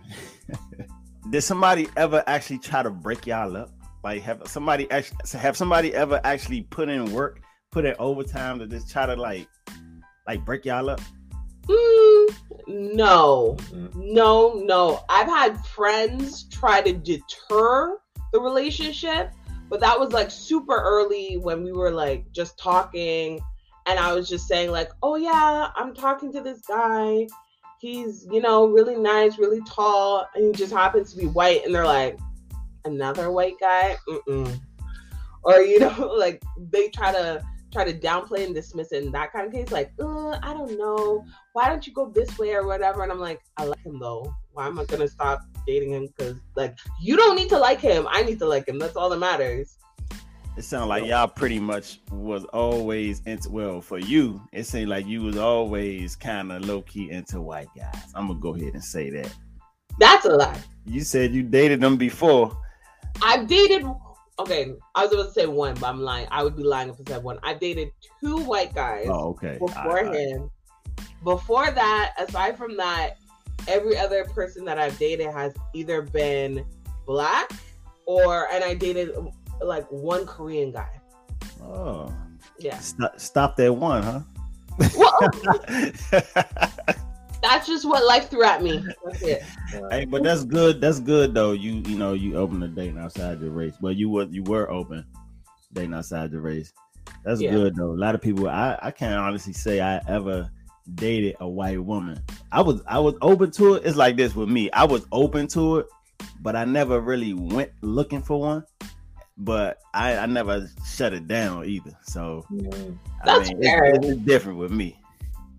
did 1.30 1.42
somebody 1.42 1.88
ever 1.98 2.24
actually 2.26 2.60
try 2.60 2.82
to 2.84 2.90
break 2.90 3.28
y'all 3.28 3.56
up? 3.56 3.70
Like 4.04 4.22
have 4.24 4.42
somebody 4.46 4.90
actually 4.92 5.40
have 5.40 5.56
somebody 5.56 5.94
ever 5.94 6.20
actually 6.24 6.64
put 6.64 6.90
in 6.90 7.12
work, 7.14 7.42
put 7.72 7.86
in 7.86 7.96
overtime 8.00 8.60
to 8.60 8.68
just 8.68 8.90
try 8.90 9.06
to 9.06 9.16
like 9.16 9.48
like 10.28 10.44
break 10.46 10.66
y'all 10.66 10.90
up? 10.90 11.02
Mm, 11.68 12.36
no, 12.68 13.56
mm-hmm. 13.60 14.14
no, 14.14 14.54
no. 14.66 15.04
I've 15.10 15.28
had 15.28 15.66
friends 15.66 16.44
try 16.50 16.82
to 16.82 16.94
deter 16.94 17.98
the 18.34 18.40
relationship, 18.40 19.32
but 19.70 19.80
that 19.80 19.98
was 19.98 20.12
like 20.12 20.30
super 20.30 20.76
early 20.76 21.38
when 21.38 21.64
we 21.64 21.72
were 21.72 21.92
like 21.92 22.30
just 22.34 22.60
talking 22.60 23.40
and 23.86 24.00
I 24.00 24.14
was 24.14 24.30
just 24.30 24.48
saying 24.48 24.72
like, 24.72 24.92
"Oh 25.02 25.16
yeah, 25.16 25.70
I'm 25.76 25.94
talking 25.94 26.32
to 26.34 26.42
this 26.42 26.62
guy. 26.62 27.28
He's, 27.80 28.26
you 28.32 28.42
know, 28.42 28.68
really 28.68 28.96
nice, 28.96 29.38
really 29.38 29.62
tall, 29.68 30.26
and 30.36 30.46
he 30.46 30.52
just 30.54 30.72
happens 30.72 31.14
to 31.14 31.20
be 31.20 31.28
white." 31.28 31.66
And 31.66 31.76
they're 31.76 31.86
like, 31.86 32.18
"Another 32.86 33.32
white 33.32 33.60
guy?" 33.60 33.98
Mm-mm. 34.08 34.60
Or 35.44 35.62
you 35.62 35.80
know, 35.80 36.14
like 36.18 36.42
they 36.72 36.90
try 36.90 37.12
to 37.12 37.44
try 37.74 37.84
to 37.84 37.94
downplay 37.94 38.46
and 38.46 38.54
dismiss 38.54 38.92
it 38.92 39.04
in 39.04 39.12
that 39.12 39.34
kind 39.34 39.48
of 39.48 39.52
case, 39.52 39.72
like, 39.72 39.92
uh, 40.00 40.38
I 40.44 40.54
don't 40.54 40.78
know, 40.78 41.26
why 41.54 41.68
don't 41.68 41.86
you 41.86 41.92
go 41.92 42.08
this 42.10 42.38
way 42.38 42.54
or 42.54 42.68
whatever? 42.68 43.02
And 43.02 43.12
I'm 43.12 43.20
like, 43.20 43.42
I 43.58 43.66
like 43.66 43.84
him 43.84 44.00
though. 44.00 44.34
Why 44.54 44.68
am 44.68 44.80
I 44.80 44.86
gonna 44.86 45.08
stop 45.08 45.42
dating 45.66 45.92
him? 45.92 46.08
Because 46.08 46.36
like, 46.56 46.78
you 47.02 47.18
don't 47.18 47.36
need 47.36 47.50
to 47.50 47.58
like 47.58 47.82
him. 47.82 48.08
I 48.10 48.22
need 48.22 48.40
to 48.40 48.46
like 48.46 48.68
him. 48.68 48.78
That's 48.78 48.96
all 48.96 49.10
that 49.10 49.18
matters. 49.18 49.78
It 50.56 50.64
sounds 50.64 50.88
like 50.88 51.06
y'all 51.06 51.28
pretty 51.28 51.60
much 51.60 52.00
was 52.12 52.46
always 52.46 53.22
into 53.26 53.50
well 53.50 53.82
for 53.82 53.98
you. 53.98 54.40
It 54.52 54.66
seemed 54.66 54.90
like 54.90 55.08
you 55.08 55.24
was 55.24 55.36
always 55.36 56.16
kind 56.16 56.52
of 56.52 56.64
low 56.66 56.84
key 56.84 57.10
into 57.10 57.42
white 57.42 57.70
guys. 57.76 58.12
I'm 58.14 58.28
gonna 58.28 58.40
go 58.40 58.54
ahead 58.54 58.74
and 58.74 58.84
say 58.84 59.10
that. 59.10 59.34
That's 60.00 60.26
a 60.26 60.30
lie. 60.30 60.60
You 60.86 61.02
said 61.02 61.34
you 61.34 61.42
dated 61.42 61.82
them 61.82 61.98
before. 61.98 62.56
I've 63.22 63.48
dated. 63.48 63.86
Okay, 64.40 64.74
I 64.96 65.04
was 65.04 65.14
about 65.14 65.28
to 65.28 65.32
say 65.32 65.46
one, 65.46 65.76
but 65.76 65.88
I'm 65.88 66.02
lying. 66.02 66.28
I 66.32 66.44
would 66.44 66.56
be 66.56 66.64
lying 66.64 66.90
if 66.90 66.96
I 67.00 67.04
said 67.08 67.24
one. 67.24 67.38
I've 67.44 67.60
dated 67.60 67.92
two 68.20 68.38
white 68.38 68.74
guys. 68.74 69.08
Oh, 69.10 69.30
okay. 69.30 69.58
Beforehand. 69.60 70.50
Before 71.24 71.70
that, 71.72 72.14
aside 72.18 72.58
from 72.58 72.76
that, 72.78 73.18
every 73.68 73.98
other 73.98 74.26
person 74.26 74.66
that 74.66 74.80
I've 74.80 74.98
dated 74.98 75.28
has 75.28 75.54
either 75.74 76.02
been 76.02 76.66
black 77.06 77.52
or, 78.06 78.48
and 78.52 78.64
I 78.64 78.74
dated 78.74 79.16
like 79.62 79.86
one 79.90 80.26
Korean 80.26 80.72
guy. 80.72 81.00
Oh. 81.62 82.14
Yeah. 82.60 82.80
Stop, 82.80 83.20
stop 83.20 83.56
that 83.58 83.74
one, 83.74 84.04
huh? 84.04 84.22
Well, 84.98 85.20
that's 87.44 87.68
just 87.68 87.86
what 87.86 88.06
life 88.06 88.30
threw 88.30 88.44
at 88.44 88.64
me. 88.64 88.84
That's 89.06 89.22
it. 89.22 89.44
Hey, 89.92 90.06
but 90.06 90.24
that's 90.24 90.44
good. 90.46 90.82
That's 90.82 91.00
good 91.00 91.34
though. 91.34 91.52
You 91.52 91.84
you 91.86 91.98
know 91.98 92.14
you 92.14 92.38
open 92.38 92.64
a 92.64 92.68
date 92.68 92.98
outside 92.98 93.40
the 93.40 93.52
race. 93.52 93.76
Well, 93.82 93.94
you 93.94 94.10
were 94.10 94.24
you 94.24 94.44
were 94.44 94.72
open 94.72 95.06
dating 95.74 95.94
outside 95.94 96.32
the 96.32 96.40
race. 96.40 96.74
That's 97.24 97.42
yeah. 97.42 97.52
good 97.52 97.76
though. 97.76 97.92
A 97.92 98.00
lot 98.00 98.16
of 98.16 98.22
people. 98.22 98.48
I 98.48 98.80
I 98.82 98.92
can't 98.92 99.20
honestly 99.20 99.54
say 99.54 99.82
I 99.82 100.02
ever 100.08 100.50
dated 100.96 101.36
a 101.42 101.48
white 101.48 101.84
woman. 101.84 102.20
I 102.52 102.62
was 102.62 102.82
I 102.88 103.00
was 103.00 103.16
open 103.22 103.52
to 103.52 103.76
it. 103.76 103.86
It's 103.86 103.98
like 103.98 104.16
this 104.16 104.36
with 104.36 104.50
me. 104.50 104.72
I 104.72 104.86
was 104.86 105.06
open 105.12 105.48
to 105.50 105.80
it, 105.80 105.88
but 106.42 106.56
I 106.56 106.66
never 106.66 107.02
really 107.02 107.34
went 107.34 107.72
looking 107.82 108.22
for 108.22 108.40
one 108.40 108.66
but 109.38 109.80
I, 109.96 110.18
I 110.18 110.26
never 110.28 110.70
shut 110.86 111.12
it 111.12 111.28
down 111.28 111.66
either. 111.66 111.92
So 112.04 112.46
that's 113.26 113.50
I 113.50 113.54
mean, 113.54 113.64
fair. 113.64 113.86
It's, 113.86 114.08
it's, 114.08 114.22
different 114.22 114.60
with 114.60 114.72
me. 114.72 115.00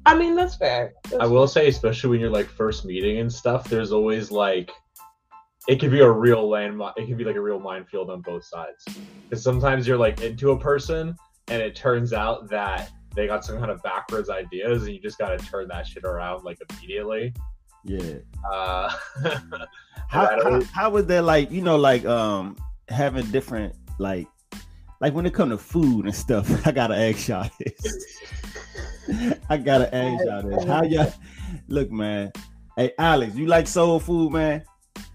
I 0.07 0.17
mean, 0.17 0.35
that's 0.35 0.57
fair. 0.57 0.95
That's 1.05 1.17
I 1.23 1.27
will 1.27 1.47
say, 1.47 1.69
especially 1.69 2.11
when 2.11 2.21
you're 2.21 2.31
like 2.31 2.47
first 2.47 2.85
meeting 2.85 3.19
and 3.19 3.33
stuff, 3.33 3.69
there's 3.69 3.93
always 3.93 4.31
like 4.31 4.71
it 5.67 5.81
could 5.81 5.91
be 5.91 6.01
a 6.01 6.11
real 6.11 6.49
land. 6.49 6.81
It 6.97 7.07
can 7.07 7.17
be 7.17 7.25
like 7.25 7.37
a 7.37 7.41
real 7.41 7.59
minefield 7.59 8.11
on 8.11 8.21
both 8.21 8.45
sides. 8.45 8.85
Because 9.29 9.43
sometimes 9.43 9.87
you're 9.87 9.97
like 9.97 10.21
into 10.21 10.51
a 10.51 10.59
person, 10.59 11.17
and 11.49 11.63
it 11.63 11.75
turns 11.75 12.13
out 12.13 12.49
that 12.51 12.91
they 13.15 13.27
got 13.27 13.45
some 13.45 13.59
kind 13.59 13.71
of 13.71 13.83
backwards 13.83 14.29
ideas, 14.29 14.83
and 14.83 14.93
you 14.95 15.01
just 15.01 15.19
got 15.19 15.39
to 15.39 15.47
turn 15.47 15.69
that 15.69 15.87
shit 15.87 16.05
around 16.05 16.45
like 16.45 16.59
immediately. 16.71 17.33
Yeah. 17.85 18.17
Uh, 18.51 18.93
how, 20.09 20.43
how, 20.43 20.63
how 20.73 20.91
was 20.91 21.07
that 21.07 21.25
like? 21.25 21.51
You 21.51 21.63
know, 21.63 21.77
like 21.77 22.05
um, 22.05 22.57
having 22.89 23.27
different 23.31 23.75
like 23.99 24.27
like 25.05 25.13
when 25.13 25.27
it 25.27 25.35
come 25.35 25.51
to 25.51 25.59
food 25.59 26.07
and 26.07 26.15
stuff, 26.15 26.67
I 26.67 26.73
gotta 26.73 26.97
ask 26.97 27.29
y'all 27.29 27.51
this. 27.59 28.23
I 29.51 29.59
gotta 29.59 29.95
ask 29.95 30.25
y'all 30.25 30.43
this. 30.43 30.65
How 30.65 30.83
y'all 30.83 31.13
look, 31.69 31.93
man? 31.93 32.33
Hey, 32.75 32.93
Alex, 32.99 33.35
you 33.35 33.47
like 33.47 33.67
soul 33.67 34.01
food, 34.01 34.33
man? 34.33 34.65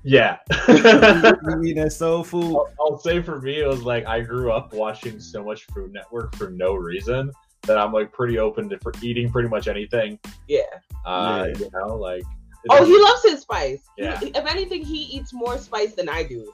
Yeah. 0.04 0.38
you 0.68 1.64
eat 1.64 1.74
that 1.78 1.92
soul 1.92 2.24
food? 2.24 2.56
I'll, 2.56 2.70
I'll, 2.80 3.00
say 3.00 3.20
for 3.24 3.42
me, 3.42 3.62
it 3.62 3.68
was 3.68 3.82
like 3.82 4.06
I 4.06 4.20
grew 4.20 4.52
up 4.52 4.74
watching 4.76 5.20
so 5.20 5.44
much 5.44 5.66
Food 5.74 5.92
Network 5.92 6.36
for 6.36 6.52
no 6.52 6.76
reason 6.76 7.32
that 7.64 7.80
I'm 7.80 7.92
like 7.92 8.14
pretty 8.14 8.38
open 8.38 8.70
to 8.70 8.78
for 8.78 8.94
eating 9.02 9.32
pretty 9.32 9.50
much 9.50 9.68
anything. 9.68 10.20
Yeah. 10.48 10.62
Uh, 11.04 11.48
yeah. 11.48 11.58
You 11.58 11.70
know, 11.74 11.96
like. 11.96 12.22
Oh, 12.70 12.86
he 12.86 12.96
loves 12.96 13.24
his 13.24 13.42
spice. 13.42 13.90
Yeah. 13.98 14.20
He, 14.20 14.28
if 14.28 14.46
anything, 14.46 14.86
he 14.86 15.06
eats 15.06 15.34
more 15.34 15.58
spice 15.58 15.96
than 15.96 16.10
I 16.10 16.22
do. 16.22 16.54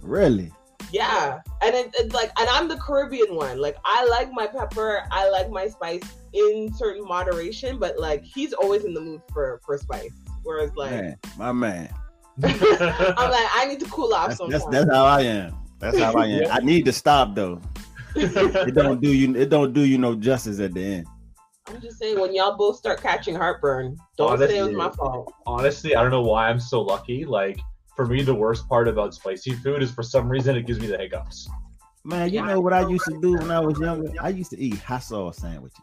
Really? 0.00 0.52
Yeah, 0.92 1.40
and 1.62 1.74
it, 1.74 1.94
it's 1.98 2.14
like, 2.14 2.30
and 2.38 2.48
I'm 2.50 2.68
the 2.68 2.76
Caribbean 2.76 3.34
one. 3.34 3.58
Like, 3.58 3.76
I 3.84 4.04
like 4.06 4.30
my 4.32 4.46
pepper, 4.46 5.04
I 5.10 5.30
like 5.30 5.50
my 5.50 5.66
spice 5.68 6.02
in 6.34 6.72
certain 6.74 7.04
moderation, 7.04 7.78
but 7.78 7.98
like, 7.98 8.22
he's 8.22 8.52
always 8.52 8.84
in 8.84 8.92
the 8.92 9.00
mood 9.00 9.22
for 9.32 9.60
for 9.64 9.78
spice. 9.78 10.12
Whereas, 10.42 10.70
like, 10.76 10.90
man, 10.90 11.16
my 11.38 11.52
man, 11.52 11.94
I'm 12.44 13.30
like, 13.30 13.48
I 13.54 13.66
need 13.68 13.80
to 13.80 13.86
cool 13.86 14.12
off. 14.12 14.28
That's, 14.28 14.40
that's, 14.48 14.66
that's 14.66 14.90
how 14.90 15.04
I 15.04 15.22
am. 15.22 15.54
That's 15.78 15.98
how 15.98 16.12
I 16.14 16.26
am. 16.26 16.50
I 16.50 16.60
need 16.60 16.84
to 16.84 16.92
stop 16.92 17.34
though. 17.34 17.60
it 18.14 18.74
don't 18.74 19.00
do 19.00 19.12
you. 19.12 19.34
It 19.34 19.48
don't 19.48 19.72
do 19.72 19.80
you 19.80 19.98
no 19.98 20.14
justice 20.14 20.60
at 20.60 20.74
the 20.74 20.84
end. 20.84 21.06
I'm 21.66 21.80
just 21.80 21.98
saying, 21.98 22.20
when 22.20 22.34
y'all 22.34 22.56
both 22.56 22.76
start 22.76 23.00
catching 23.00 23.34
heartburn, 23.34 23.96
don't 24.16 24.32
honestly, 24.32 24.48
say 24.48 24.58
it 24.58 24.64
was 24.64 24.74
my 24.74 24.90
fault. 24.90 25.32
Honestly, 25.46 25.96
I 25.96 26.02
don't 26.02 26.10
know 26.10 26.22
why 26.22 26.48
I'm 26.48 26.60
so 26.60 26.82
lucky. 26.82 27.24
Like 27.24 27.58
for 27.94 28.06
me, 28.06 28.22
the 28.22 28.34
worst 28.34 28.68
part 28.68 28.88
about 28.88 29.14
spicy 29.14 29.52
food 29.52 29.82
is 29.82 29.90
for 29.90 30.02
some 30.02 30.28
reason 30.28 30.56
it 30.56 30.66
gives 30.66 30.80
me 30.80 30.86
the 30.86 30.98
hiccups. 30.98 31.48
Man, 32.04 32.30
you 32.30 32.44
know 32.44 32.60
what 32.60 32.72
I 32.72 32.88
used 32.88 33.04
to 33.04 33.20
do 33.20 33.34
when 33.34 33.50
I 33.50 33.60
was 33.60 33.78
younger? 33.78 34.12
I 34.20 34.30
used 34.30 34.50
to 34.50 34.58
eat 34.58 34.78
hot 34.78 35.02
sauce 35.04 35.38
sandwiches. 35.38 35.78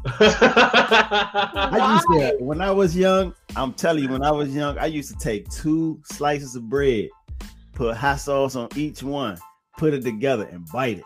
I 0.06 1.94
used 1.94 2.38
to 2.38 2.44
when 2.44 2.60
I 2.60 2.70
was 2.70 2.96
young. 2.96 3.34
I'm 3.56 3.72
telling 3.72 4.04
you, 4.04 4.10
when 4.10 4.22
I 4.22 4.30
was 4.30 4.54
young, 4.54 4.78
I 4.78 4.86
used 4.86 5.10
to 5.10 5.18
take 5.18 5.50
two 5.50 6.00
slices 6.04 6.54
of 6.54 6.68
bread, 6.68 7.08
put 7.72 7.96
hot 7.96 8.20
sauce 8.20 8.54
on 8.54 8.68
each 8.76 9.02
one, 9.02 9.38
put 9.76 9.94
it 9.94 10.02
together, 10.02 10.44
and 10.44 10.64
bite 10.70 10.98
it. 10.98 11.04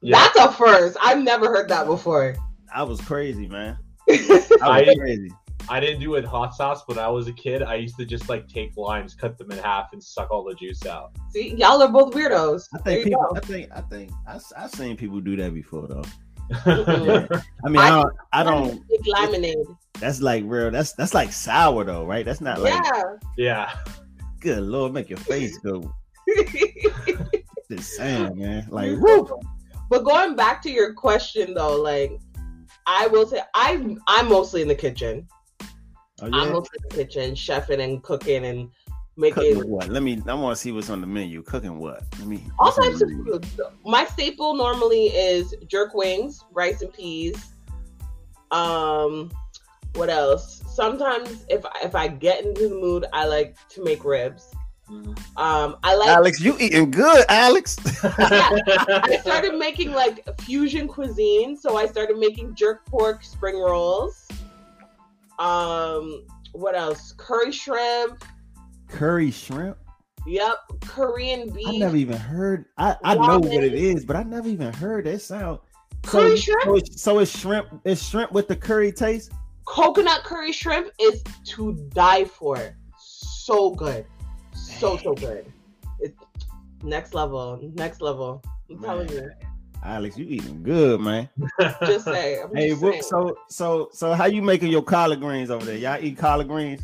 Yeah. 0.00 0.18
That's 0.18 0.38
a 0.38 0.52
first. 0.52 0.96
I've 1.02 1.22
never 1.22 1.48
heard 1.48 1.68
that 1.70 1.86
before. 1.86 2.36
I 2.72 2.82
was 2.84 3.00
crazy, 3.00 3.48
man. 3.48 3.78
I 4.10 4.84
was 4.86 4.96
crazy. 4.98 5.30
I 5.68 5.80
didn't 5.80 6.00
do 6.00 6.14
it 6.14 6.22
with 6.22 6.24
hot 6.24 6.54
sauce, 6.54 6.82
but 6.86 6.98
I 6.98 7.08
was 7.08 7.28
a 7.28 7.32
kid. 7.32 7.62
I 7.62 7.76
used 7.76 7.96
to 7.98 8.04
just 8.04 8.28
like 8.28 8.48
take 8.48 8.76
limes, 8.76 9.14
cut 9.14 9.38
them 9.38 9.50
in 9.50 9.58
half, 9.58 9.92
and 9.92 10.02
suck 10.02 10.30
all 10.30 10.44
the 10.44 10.54
juice 10.54 10.84
out. 10.86 11.12
See, 11.30 11.54
y'all 11.56 11.82
are 11.82 11.88
both 11.88 12.14
weirdos. 12.14 12.68
I 12.74 12.78
think 12.78 13.04
people. 13.04 13.26
Go. 13.30 13.36
I 13.36 13.40
think. 13.40 13.70
I 13.74 13.80
think. 13.80 14.12
I, 14.26 14.38
I've 14.56 14.70
seen 14.70 14.96
people 14.96 15.20
do 15.20 15.36
that 15.36 15.54
before, 15.54 15.86
though. 15.86 16.04
yeah. 16.66 17.26
I 17.64 17.68
mean, 17.68 17.78
I, 17.78 17.88
I 17.88 17.90
don't. 17.90 18.14
I 18.32 18.42
don't 18.42 18.82
lemonade. 19.06 19.56
That's 20.00 20.20
like 20.20 20.44
real. 20.46 20.70
That's 20.70 20.92
that's 20.92 21.14
like 21.14 21.32
sour 21.32 21.84
though, 21.84 22.04
right? 22.04 22.24
That's 22.24 22.40
not 22.40 22.60
like. 22.60 22.74
Yeah. 22.74 23.02
Yeah. 23.36 23.74
Good 24.40 24.62
lord, 24.62 24.92
make 24.92 25.08
your 25.08 25.18
face 25.18 25.56
go. 25.58 25.94
Just 27.70 27.92
saying, 27.94 28.38
man. 28.38 28.66
Like, 28.68 28.90
mm-hmm. 28.90 29.02
whoop. 29.02 29.30
But 29.88 30.04
going 30.04 30.36
back 30.36 30.60
to 30.62 30.70
your 30.70 30.92
question 30.92 31.54
though, 31.54 31.80
like, 31.80 32.12
I 32.86 33.06
will 33.06 33.26
say 33.26 33.40
I 33.54 33.96
I'm 34.06 34.28
mostly 34.28 34.60
in 34.60 34.68
the 34.68 34.74
kitchen. 34.74 35.26
Oh, 36.24 36.28
yeah? 36.28 36.42
I'm 36.42 36.54
in 36.54 36.62
the 36.62 36.88
kitchen, 36.90 37.34
chefing 37.34 37.80
and 37.80 38.02
cooking 38.02 38.46
and 38.46 38.70
making 39.16 39.56
cooking 39.56 39.70
what? 39.70 39.88
Let 39.88 40.02
me. 40.02 40.22
I 40.26 40.34
want 40.34 40.56
to 40.56 40.60
see 40.60 40.72
what's 40.72 40.88
on 40.88 41.02
the 41.02 41.06
menu. 41.06 41.42
Cooking 41.42 41.78
what? 41.78 42.02
Let 42.18 42.26
me. 42.26 42.44
All 42.58 42.72
types 42.72 43.02
of 43.02 43.10
food. 43.10 43.46
My 43.84 44.06
staple 44.06 44.54
normally 44.54 45.08
is 45.08 45.54
jerk 45.66 45.94
wings, 45.94 46.42
rice 46.52 46.80
and 46.80 46.92
peas. 46.92 47.52
Um, 48.50 49.30
what 49.96 50.08
else? 50.08 50.62
Sometimes 50.74 51.44
if 51.50 51.64
if 51.82 51.94
I 51.94 52.08
get 52.08 52.44
into 52.44 52.68
the 52.68 52.74
mood, 52.74 53.04
I 53.12 53.26
like 53.26 53.56
to 53.70 53.84
make 53.84 54.02
ribs. 54.04 54.54
Um, 55.36 55.76
I 55.82 55.94
like 55.94 56.08
Alex. 56.08 56.40
You 56.40 56.56
eating 56.58 56.90
good, 56.90 57.24
Alex? 57.28 57.76
yeah, 58.04 58.50
I 58.88 59.18
started 59.20 59.56
making 59.56 59.92
like 59.92 60.26
fusion 60.40 60.88
cuisine, 60.88 61.56
so 61.56 61.76
I 61.76 61.86
started 61.86 62.18
making 62.18 62.54
jerk 62.54 62.84
pork 62.86 63.24
spring 63.24 63.58
rolls. 63.58 64.26
Um, 65.38 66.26
what 66.52 66.74
else? 66.74 67.12
Curry 67.16 67.52
shrimp. 67.52 68.24
Curry 68.88 69.30
shrimp. 69.30 69.78
Yep, 70.26 70.56
Korean 70.82 71.50
beef. 71.50 71.68
I 71.68 71.76
never 71.76 71.96
even 71.96 72.16
heard. 72.16 72.66
I, 72.78 72.96
I 73.04 73.14
know 73.14 73.38
what 73.38 73.64
it 73.64 73.74
is, 73.74 74.04
but 74.04 74.16
I 74.16 74.22
never 74.22 74.48
even 74.48 74.72
heard 74.72 75.04
that 75.04 75.20
sound. 75.20 75.58
Curry 76.02 76.30
so, 76.30 76.36
shrimp. 76.36 76.62
So 76.64 76.76
it's, 76.76 77.02
so 77.02 77.18
it's 77.18 77.38
shrimp. 77.38 77.80
It's 77.84 78.08
shrimp 78.08 78.32
with 78.32 78.48
the 78.48 78.56
curry 78.56 78.92
taste. 78.92 79.32
Coconut 79.66 80.24
curry 80.24 80.52
shrimp 80.52 80.90
is 80.98 81.22
to 81.44 81.74
die 81.92 82.24
for. 82.24 82.74
So 82.98 83.70
good. 83.70 84.06
so 84.54 84.96
so 84.96 85.14
good. 85.14 85.44
It's 86.00 86.16
next 86.82 87.14
level, 87.14 87.60
next 87.74 88.00
level. 88.00 88.42
I'm 88.70 88.80
man. 88.80 88.88
telling 88.88 89.08
you. 89.10 89.30
Alex, 89.84 90.16
you 90.16 90.24
eating 90.26 90.62
good, 90.62 91.00
man. 91.00 91.28
just 91.84 92.06
say. 92.06 92.40
I'm 92.40 92.54
hey, 92.54 92.70
just 92.70 92.82
what, 92.82 93.04
so 93.04 93.36
so 93.48 93.90
so 93.92 94.14
how 94.14 94.24
you 94.24 94.40
making 94.40 94.70
your 94.70 94.82
collard 94.82 95.20
greens 95.20 95.50
over 95.50 95.64
there? 95.64 95.76
Y'all 95.76 96.02
eat 96.02 96.16
collard 96.16 96.48
greens? 96.48 96.82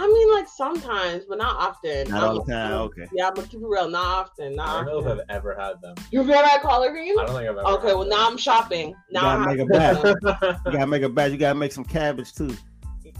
I 0.00 0.06
mean, 0.06 0.32
like 0.32 0.46
sometimes, 0.46 1.24
but 1.28 1.38
not 1.38 1.56
often. 1.56 2.08
Not 2.08 2.22
all 2.22 2.44
the 2.44 2.52
time. 2.52 2.72
Okay. 2.72 3.08
Yeah, 3.12 3.26
I'm 3.26 3.34
gonna 3.34 3.48
keep 3.48 3.60
it 3.60 3.66
real. 3.66 3.88
Not 3.90 4.06
often. 4.06 4.54
Not 4.54 4.68
I 4.68 4.84
don't 4.84 4.98
often. 4.98 5.04
know 5.04 5.12
if 5.14 5.20
I've 5.28 5.36
ever 5.36 5.56
had 5.60 5.80
them. 5.82 5.96
You've 6.12 6.28
never 6.28 6.46
had 6.46 6.60
collard 6.62 6.92
greens? 6.92 7.18
I 7.18 7.26
don't 7.26 7.34
think 7.34 7.48
I've 7.50 7.58
ever. 7.58 7.68
Okay, 7.78 7.86
well 7.88 8.00
them. 8.00 8.10
now 8.10 8.28
I'm 8.30 8.36
shopping. 8.36 8.94
Now 9.10 9.38
you 9.38 9.44
gotta 9.44 9.50
I 9.50 9.54
make 9.54 9.60
a 9.60 9.66
batch. 9.66 10.60
you 10.66 10.72
gotta 10.72 10.86
make 10.86 11.02
a 11.02 11.08
batch. 11.08 11.32
You 11.32 11.38
gotta 11.38 11.58
make 11.58 11.72
some 11.72 11.84
cabbage 11.84 12.32
too. 12.32 12.56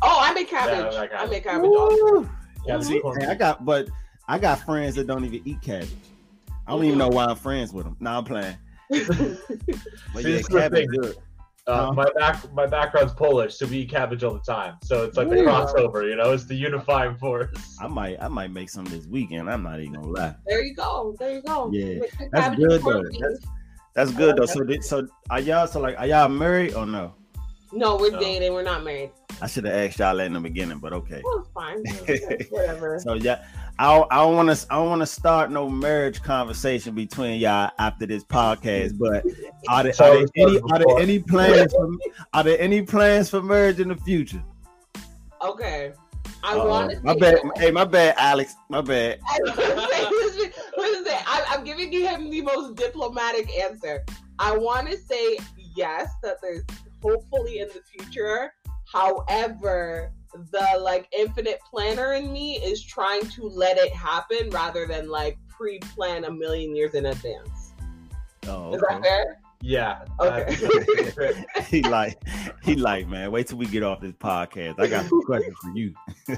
Oh, 0.01 0.19
I 0.21 0.33
make 0.33 0.49
cabbage. 0.49 0.95
Yeah, 0.95 1.01
I 1.01 1.03
make 1.03 1.13
I 1.13 1.17
cabbage. 1.17 1.31
make 1.31 1.45
cabbage. 1.45 1.71
Also. 1.71 2.31
Yeah, 2.67 2.81
See, 2.81 3.03
I 3.27 3.35
got, 3.35 3.65
but 3.65 3.89
I 4.29 4.39
got 4.39 4.61
friends 4.61 4.95
that 4.95 5.09
don't 5.09 5.25
even 5.25 5.41
eat 5.45 5.61
cabbage. 5.61 5.91
I 6.69 6.73
don't 6.73 6.85
even 6.85 6.99
mm-hmm. 6.99 6.99
know 6.99 7.09
why 7.09 7.25
I'm 7.25 7.37
friends 7.37 7.73
with 7.73 7.87
them. 7.87 7.97
Now 7.99 8.19
I'm 8.19 8.25
playing. 8.25 8.57
But 10.15 10.23
yeah, 10.23 10.23
this 10.23 10.41
is 10.41 10.47
the 10.47 10.59
cabbage 10.61 10.89
thing. 10.91 11.13
Uh, 11.67 11.87
Huh? 11.87 11.93
my 11.93 12.07
back, 12.17 12.51
my 12.55 12.67
background's 12.67 13.13
Polish, 13.13 13.55
so 13.57 13.67
we 13.67 13.81
eat 13.81 13.91
cabbage 13.91 14.25
all 14.25 14.33
the 14.33 14.41
time. 14.41 14.77
So 14.83 15.05
it's 15.05 15.19
like 15.19 15.29
the 15.29 15.37
crossover, 15.37 16.09
you 16.09 16.17
know. 16.17 16.33
It's 16.33 16.47
the 16.47 16.55
unifying 16.55 17.15
force. 17.19 17.51
I 17.79 17.87
might, 17.89 18.17
I 18.23 18.29
might 18.29 18.51
make 18.51 18.71
some 18.71 18.87
this 18.87 19.07
weekend. 19.07 19.51
I'm 19.51 19.63
not 19.65 19.79
even 19.79 19.93
gonna 19.93 20.07
lie. 20.07 20.35
There 20.47 20.63
you 20.63 20.75
go. 20.75 21.15
There 21.19 21.35
you 21.35 21.43
go. 21.43 21.71
Yeah, 21.71 21.99
the 21.99 22.29
that's 22.33 22.57
good, 22.57 22.83
though. 22.83 23.03
That's- 23.03 23.39
That's 23.95 24.13
good 24.13 24.37
though. 24.37 24.47
So, 24.47 24.63
did, 24.65 24.83
so 24.85 25.09
are 25.29 25.41
y'all? 25.41 25.67
So 25.67 25.81
like, 25.81 25.99
are 25.99 26.07
y'all 26.07 26.29
married 26.31 26.73
or 26.75 26.87
no? 26.87 27.15
No, 27.73 27.97
we're 27.97 28.13
No. 28.13 28.21
dating. 28.21 28.55
We're 28.55 28.63
not 28.63 28.83
married. 28.85 29.11
I 29.43 29.47
should 29.47 29.65
have 29.67 29.75
asked 29.75 29.99
y'all 29.99 30.17
that 30.17 30.25
in 30.27 30.33
the 30.35 30.41
beginning, 30.41 30.79
but 30.79 30.93
okay. 30.95 31.21
Well, 31.23 31.41
it's 31.41 31.51
fine. 31.51 31.83
Whatever. 32.51 32.99
So 33.01 33.15
yeah, 33.15 33.45
I 33.81 33.95
don't, 33.95 34.13
I 34.13 34.17
don't 34.17 34.35
want 34.35 34.57
to 34.57 34.67
I 34.71 34.77
don't 34.77 34.89
want 34.89 35.03
to 35.03 35.07
start 35.07 35.53
no 35.53 35.69
marriage 35.69 36.21
conversation 36.23 36.95
between 36.95 37.39
y'all 37.41 37.71
after 37.79 38.07
this 38.07 38.25
podcast. 38.25 38.99
But 38.99 39.25
are 39.69 39.85
there, 39.85 39.93
are 40.01 40.17
there 40.17 40.27
any 40.37 40.61
are 40.71 40.79
there 40.79 40.99
any 40.99 41.19
plans 41.21 41.73
for, 41.73 41.89
are 42.33 42.43
there 42.43 42.61
any 42.61 42.83
plans 42.83 43.31
for 43.31 43.41
marriage 43.41 43.79
in 43.79 43.89
the 43.89 43.97
future? 43.97 44.43
Okay. 45.41 45.93
I 46.43 46.57
Uh-oh. 46.57 46.69
want 46.69 46.91
to 46.91 47.01
my 47.03 47.17
bad. 47.17 47.39
Hey, 47.57 47.71
my 47.71 47.85
bad, 47.85 48.15
Alex. 48.19 48.55
My 48.69 48.81
bad. 48.81 49.21
I 49.29 49.39
gonna 49.39 49.55
say, 49.55 50.09
listen, 50.11 50.53
listen, 50.77 51.15
I, 51.27 51.45
I'm 51.49 51.65
giving 51.65 51.93
him 51.93 52.31
the 52.31 52.41
most 52.41 52.75
diplomatic 52.75 53.49
answer. 53.59 54.05
I 54.41 54.57
want 54.57 54.89
to 54.89 54.97
say 54.97 55.39
yes, 55.77 56.11
that 56.23 56.37
there's 56.43 56.65
hopefully 57.03 57.61
in 57.61 57.69
the 57.69 57.81
future. 57.93 58.53
However, 58.93 60.13
the 60.33 60.81
like 60.81 61.09
infinite 61.17 61.61
planner 61.69 62.15
in 62.15 62.33
me 62.33 62.57
is 62.57 62.83
trying 62.83 63.23
to 63.23 63.43
let 63.45 63.79
it 63.79 63.93
happen 63.93 64.51
rather 64.51 64.87
than 64.87 65.09
like 65.09 65.39
pre-plan 65.49 66.25
a 66.25 66.31
million 66.31 66.75
years 66.75 66.95
in 66.95 67.07
advance. 67.07 67.73
Oh, 68.47 68.75
Is 68.75 68.81
that 68.81 68.95
okay. 68.95 69.09
fair? 69.09 69.41
Yeah. 69.61 70.05
Okay. 70.21 71.45
he 71.69 71.83
like 71.83 72.23
he 72.63 72.77
like 72.77 73.09
man. 73.09 73.31
Wait 73.31 73.49
till 73.49 73.59
we 73.59 73.67
get 73.67 73.83
off 73.83 74.01
this 74.01 74.13
podcast. 74.13 74.79
I 74.79 74.87
got 74.87 75.07
some 75.07 75.23
questions 75.23 75.57
for 75.61 75.71
you. 75.77 75.95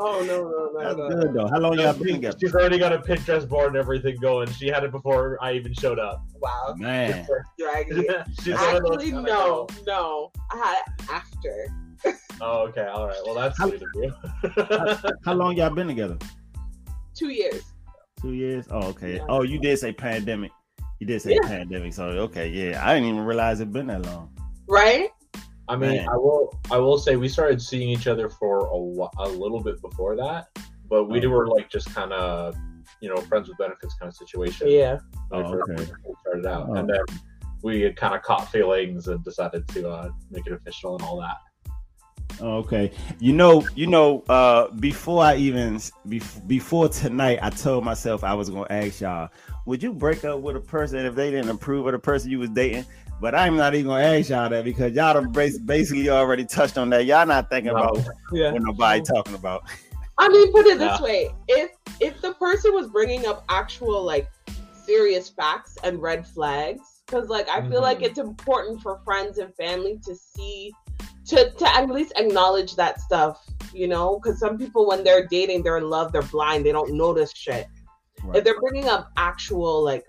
Oh 0.00 0.22
no 0.24 0.44
no 0.44 0.70
no 0.72 0.78
That's 0.78 0.96
no. 0.96 1.22
good 1.22 1.34
though. 1.34 1.48
How 1.48 1.58
long 1.58 1.76
y'all 1.76 1.92
been 1.92 2.14
together? 2.14 2.38
She's 2.40 2.54
already 2.54 2.78
got 2.78 2.92
a 2.92 2.98
Pinterest 2.98 3.48
board 3.48 3.68
and 3.68 3.76
everything 3.76 4.16
going. 4.20 4.48
She 4.52 4.68
had 4.68 4.84
it 4.84 4.92
before 4.92 5.38
I 5.42 5.54
even 5.54 5.74
showed 5.74 5.98
up. 5.98 6.24
Wow. 6.36 6.74
Man, 6.78 7.26
Dragging 7.58 8.04
it. 8.08 8.26
She's 8.40 8.54
one 8.54 8.76
of 8.76 8.82
those 8.84 8.92
Actually, 8.94 9.12
no, 9.22 9.66
no. 9.86 10.30
I 10.52 10.56
had 10.56 10.76
it 10.76 11.10
after. 11.10 11.87
Oh, 12.40 12.66
okay. 12.68 12.86
All 12.86 13.06
right. 13.06 13.18
Well, 13.24 13.34
that's 13.34 13.58
How- 13.58 13.68
sweet 13.68 13.82
of 13.82 13.88
you. 13.94 14.14
how 15.24 15.34
long 15.34 15.56
y'all 15.56 15.70
been 15.70 15.88
together? 15.88 16.16
Two 17.14 17.28
years. 17.30 17.62
Two 18.20 18.32
years. 18.34 18.66
Oh, 18.70 18.88
okay. 18.88 19.16
Yeah. 19.16 19.24
Oh, 19.28 19.42
you 19.42 19.58
did 19.58 19.78
say 19.78 19.92
pandemic. 19.92 20.50
You 21.00 21.06
did 21.06 21.22
say 21.22 21.34
Yeah. 21.34 21.48
pandemic. 21.48 21.92
So 21.94 22.04
okay, 22.04 22.48
yeah. 22.48 22.80
I 22.88 22.94
didn't 22.94 23.08
even 23.10 23.24
realize 23.24 23.60
it'd 23.60 23.72
been 23.72 23.86
that 23.88 24.02
long. 24.06 24.30
Right? 24.68 25.10
I 25.68 25.76
mean, 25.76 25.90
Man. 25.96 26.08
I 26.08 26.16
will. 26.16 26.58
I 26.70 26.78
will 26.78 26.98
say 26.98 27.16
we 27.16 27.28
started 27.28 27.60
seeing 27.60 27.88
each 27.90 28.06
other 28.06 28.28
for 28.28 28.60
a, 28.66 28.68
wh- 28.96 29.20
a 29.20 29.28
little 29.28 29.60
bit 29.62 29.80
before 29.82 30.16
that, 30.16 30.46
but 30.88 31.04
we 31.04 31.24
Oh. 31.24 31.28
were 31.30 31.46
like 31.46 31.68
just 31.70 31.94
kind 31.94 32.12
of, 32.12 32.56
you 33.00 33.08
know, 33.08 33.20
friends 33.22 33.48
with 33.48 33.58
benefits 33.58 33.94
kind 33.94 34.08
of 34.08 34.16
situation. 34.16 34.68
Yeah. 34.68 34.98
we 35.30 35.38
Oh, 35.38 35.60
okay. 35.70 35.84
started 36.22 36.46
out, 36.46 36.68
Oh. 36.70 36.74
and 36.74 36.88
then 36.88 37.00
we 37.62 37.82
had 37.82 37.96
kind 37.96 38.14
of 38.14 38.22
caught 38.22 38.50
feelings 38.50 39.08
and 39.08 39.22
decided 39.24 39.66
to 39.68 39.88
uh, 39.90 40.10
make 40.30 40.46
it 40.46 40.52
official 40.52 40.94
and 40.96 41.04
all 41.04 41.20
that. 41.20 41.36
Oh, 42.40 42.58
Okay. 42.58 42.92
You 43.18 43.32
know, 43.32 43.66
you 43.74 43.86
know, 43.86 44.22
uh 44.28 44.68
before 44.72 45.24
I 45.24 45.36
even 45.36 45.76
bef- 46.06 46.46
before 46.46 46.88
tonight, 46.88 47.38
I 47.42 47.50
told 47.50 47.84
myself 47.84 48.22
I 48.24 48.34
was 48.34 48.50
gonna 48.50 48.66
ask 48.70 49.00
y'all, 49.00 49.28
would 49.66 49.82
you 49.82 49.92
break 49.92 50.24
up 50.24 50.40
with 50.40 50.56
a 50.56 50.60
person 50.60 51.04
if 51.04 51.14
they 51.14 51.30
didn't 51.30 51.50
approve 51.50 51.86
of 51.86 51.92
the 51.92 51.98
person 51.98 52.30
you 52.30 52.38
was 52.38 52.50
dating? 52.50 52.84
But 53.20 53.34
I'm 53.34 53.56
not 53.56 53.74
even 53.74 53.88
gonna 53.88 54.04
ask 54.04 54.30
y'all 54.30 54.48
that 54.48 54.64
because 54.64 54.94
y'all 54.94 55.14
done 55.14 55.32
bas- 55.32 55.58
basically 55.58 56.08
already 56.08 56.44
touched 56.44 56.78
on 56.78 56.90
that. 56.90 57.04
Y'all 57.06 57.26
not 57.26 57.50
thinking 57.50 57.72
No. 57.72 57.78
about 57.82 57.98
Yeah. 58.32 58.52
what 58.52 58.62
nobody 58.62 59.02
talking 59.02 59.34
about. 59.34 59.64
I 60.18 60.28
mean, 60.28 60.52
put 60.52 60.66
it 60.66 60.78
this 60.78 60.98
Yeah. 61.00 61.04
way: 61.04 61.30
if 61.48 61.70
if 62.00 62.20
the 62.20 62.34
person 62.34 62.72
was 62.74 62.86
bringing 62.88 63.26
up 63.26 63.44
actual 63.48 64.02
like 64.04 64.28
serious 64.86 65.28
facts 65.28 65.76
and 65.82 66.00
red 66.00 66.26
flags, 66.26 67.02
because 67.06 67.28
like 67.28 67.48
I 67.48 67.68
feel 67.68 67.80
like 67.82 67.98
Mhm. 67.98 68.06
it's 68.06 68.18
important 68.18 68.80
for 68.80 69.00
friends 69.04 69.38
and 69.38 69.52
family 69.56 69.98
to 70.06 70.14
see, 70.14 70.72
to 71.28 71.50
to 71.50 71.76
at 71.76 71.88
least 71.88 72.12
acknowledge 72.16 72.74
that 72.76 73.00
stuff, 73.00 73.44
you 73.72 73.86
know, 73.86 74.18
because 74.18 74.40
some 74.40 74.58
people 74.58 74.86
when 74.86 75.04
they're 75.04 75.26
dating, 75.26 75.62
they're 75.62 75.78
in 75.78 75.88
love, 75.88 76.12
they're 76.12 76.22
blind, 76.22 76.64
they 76.64 76.72
don't 76.72 76.94
notice 76.94 77.32
shit. 77.34 77.66
If 78.34 78.42
they're 78.44 78.60
bringing 78.60 78.88
up 78.88 79.12
actual 79.16 79.84
like 79.84 80.04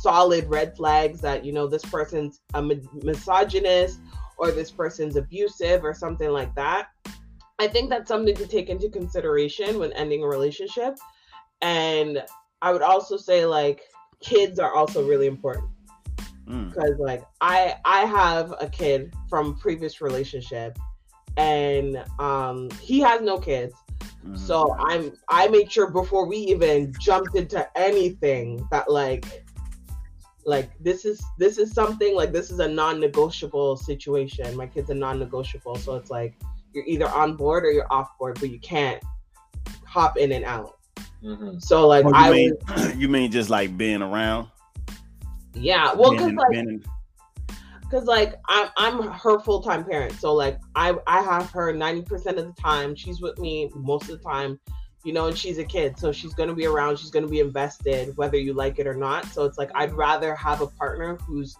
solid 0.00 0.48
red 0.48 0.76
flags 0.76 1.20
that 1.20 1.44
you 1.44 1.52
know 1.52 1.66
this 1.66 1.84
person's 1.84 2.40
a 2.54 2.62
misogynist 3.02 4.00
or 4.38 4.50
this 4.50 4.70
person's 4.70 5.16
abusive 5.16 5.84
or 5.84 5.92
something 5.92 6.30
like 6.30 6.54
that 6.54 6.88
i 7.58 7.66
think 7.66 7.90
that's 7.90 8.06
something 8.06 8.34
to 8.34 8.46
take 8.46 8.68
into 8.68 8.88
consideration 8.88 9.78
when 9.78 9.92
ending 9.94 10.22
a 10.22 10.26
relationship. 10.26 10.96
And 11.62 12.22
i 12.62 12.72
would 12.72 12.82
also 12.82 13.16
say 13.16 13.44
like 13.44 13.82
kids 14.20 14.60
are 14.60 14.72
also 14.72 15.06
really 15.06 15.26
important 15.26 15.68
Mm. 16.48 16.70
because 16.70 16.94
like 16.98 17.22
i 17.40 17.74
i 17.84 18.00
have 18.06 18.54
a 18.60 18.68
kid 18.68 19.12
from 19.28 19.56
previous 19.58 20.00
relationship 20.00 20.78
and 21.36 22.02
um 22.18 22.70
he 22.80 23.00
has 23.00 23.20
no 23.20 23.38
kids 23.38 23.74
Mhm. 24.26 24.36
so 24.38 24.74
I'm 24.78 25.12
I 25.28 25.48
made 25.48 25.70
sure 25.70 25.90
before 25.90 26.26
we 26.26 26.38
even 26.38 26.92
jumped 27.00 27.36
into 27.36 27.66
anything 27.78 28.66
that 28.70 28.90
like 28.90 29.44
like 30.44 30.70
this 30.80 31.04
is 31.04 31.22
this 31.38 31.58
is 31.58 31.72
something 31.72 32.14
like 32.16 32.32
this 32.32 32.50
is 32.50 32.58
a 32.58 32.68
non-negotiable 32.68 33.76
situation. 33.76 34.56
My 34.56 34.66
kid's 34.66 34.90
a 34.90 34.94
non-negotiable, 34.94 35.76
so 35.76 35.94
it's 35.94 36.10
like 36.10 36.34
you're 36.72 36.84
either 36.86 37.08
on 37.08 37.36
board 37.36 37.64
or 37.64 37.70
you're 37.70 37.92
off 37.92 38.16
board, 38.18 38.38
but 38.40 38.50
you 38.50 38.58
can't 38.60 39.02
hop 39.84 40.16
in 40.16 40.32
and 40.32 40.44
out. 40.44 40.78
Mm-hmm. 41.22 41.58
So 41.60 41.86
like 41.86 42.04
Oh, 42.04 42.08
you 42.08 42.14
I 42.14 42.30
mean 42.30 42.52
was, 42.68 42.96
you 42.96 43.08
mean 43.08 43.30
just 43.30 43.50
like 43.50 43.76
being 43.76 44.02
around? 44.02 44.48
Yeah, 45.54 45.92
well, 45.94 46.16
cause 46.16 46.32
like 46.32 46.82
because 47.82 48.04
like 48.04 48.34
I'm 48.48 48.68
I'm 48.76 49.02
her 49.12 49.38
full 49.40 49.62
time 49.62 49.84
parent, 49.84 50.12
so 50.14 50.34
like 50.34 50.58
I 50.74 50.94
I 51.06 51.22
have 51.22 51.50
her 51.50 51.72
ninety 51.72 52.02
percent 52.02 52.38
of 52.38 52.46
the 52.46 52.60
time. 52.60 52.94
She's 52.94 53.20
with 53.20 53.38
me 53.38 53.70
most 53.74 54.08
of 54.10 54.18
the 54.18 54.24
time, 54.24 54.60
you 55.04 55.12
know, 55.12 55.26
and 55.26 55.36
she's 55.36 55.58
a 55.58 55.64
kid, 55.64 55.98
so 55.98 56.12
she's 56.12 56.34
gonna 56.34 56.54
be 56.54 56.66
around. 56.66 56.98
She's 56.98 57.10
gonna 57.10 57.28
be 57.28 57.40
invested, 57.40 58.16
whether 58.16 58.36
you 58.36 58.52
like 58.52 58.78
it 58.78 58.86
or 58.86 58.94
not. 58.94 59.26
So 59.26 59.44
it's 59.44 59.58
like 59.58 59.70
I'd 59.74 59.92
rather 59.92 60.34
have 60.34 60.60
a 60.60 60.66
partner 60.66 61.16
who's 61.16 61.56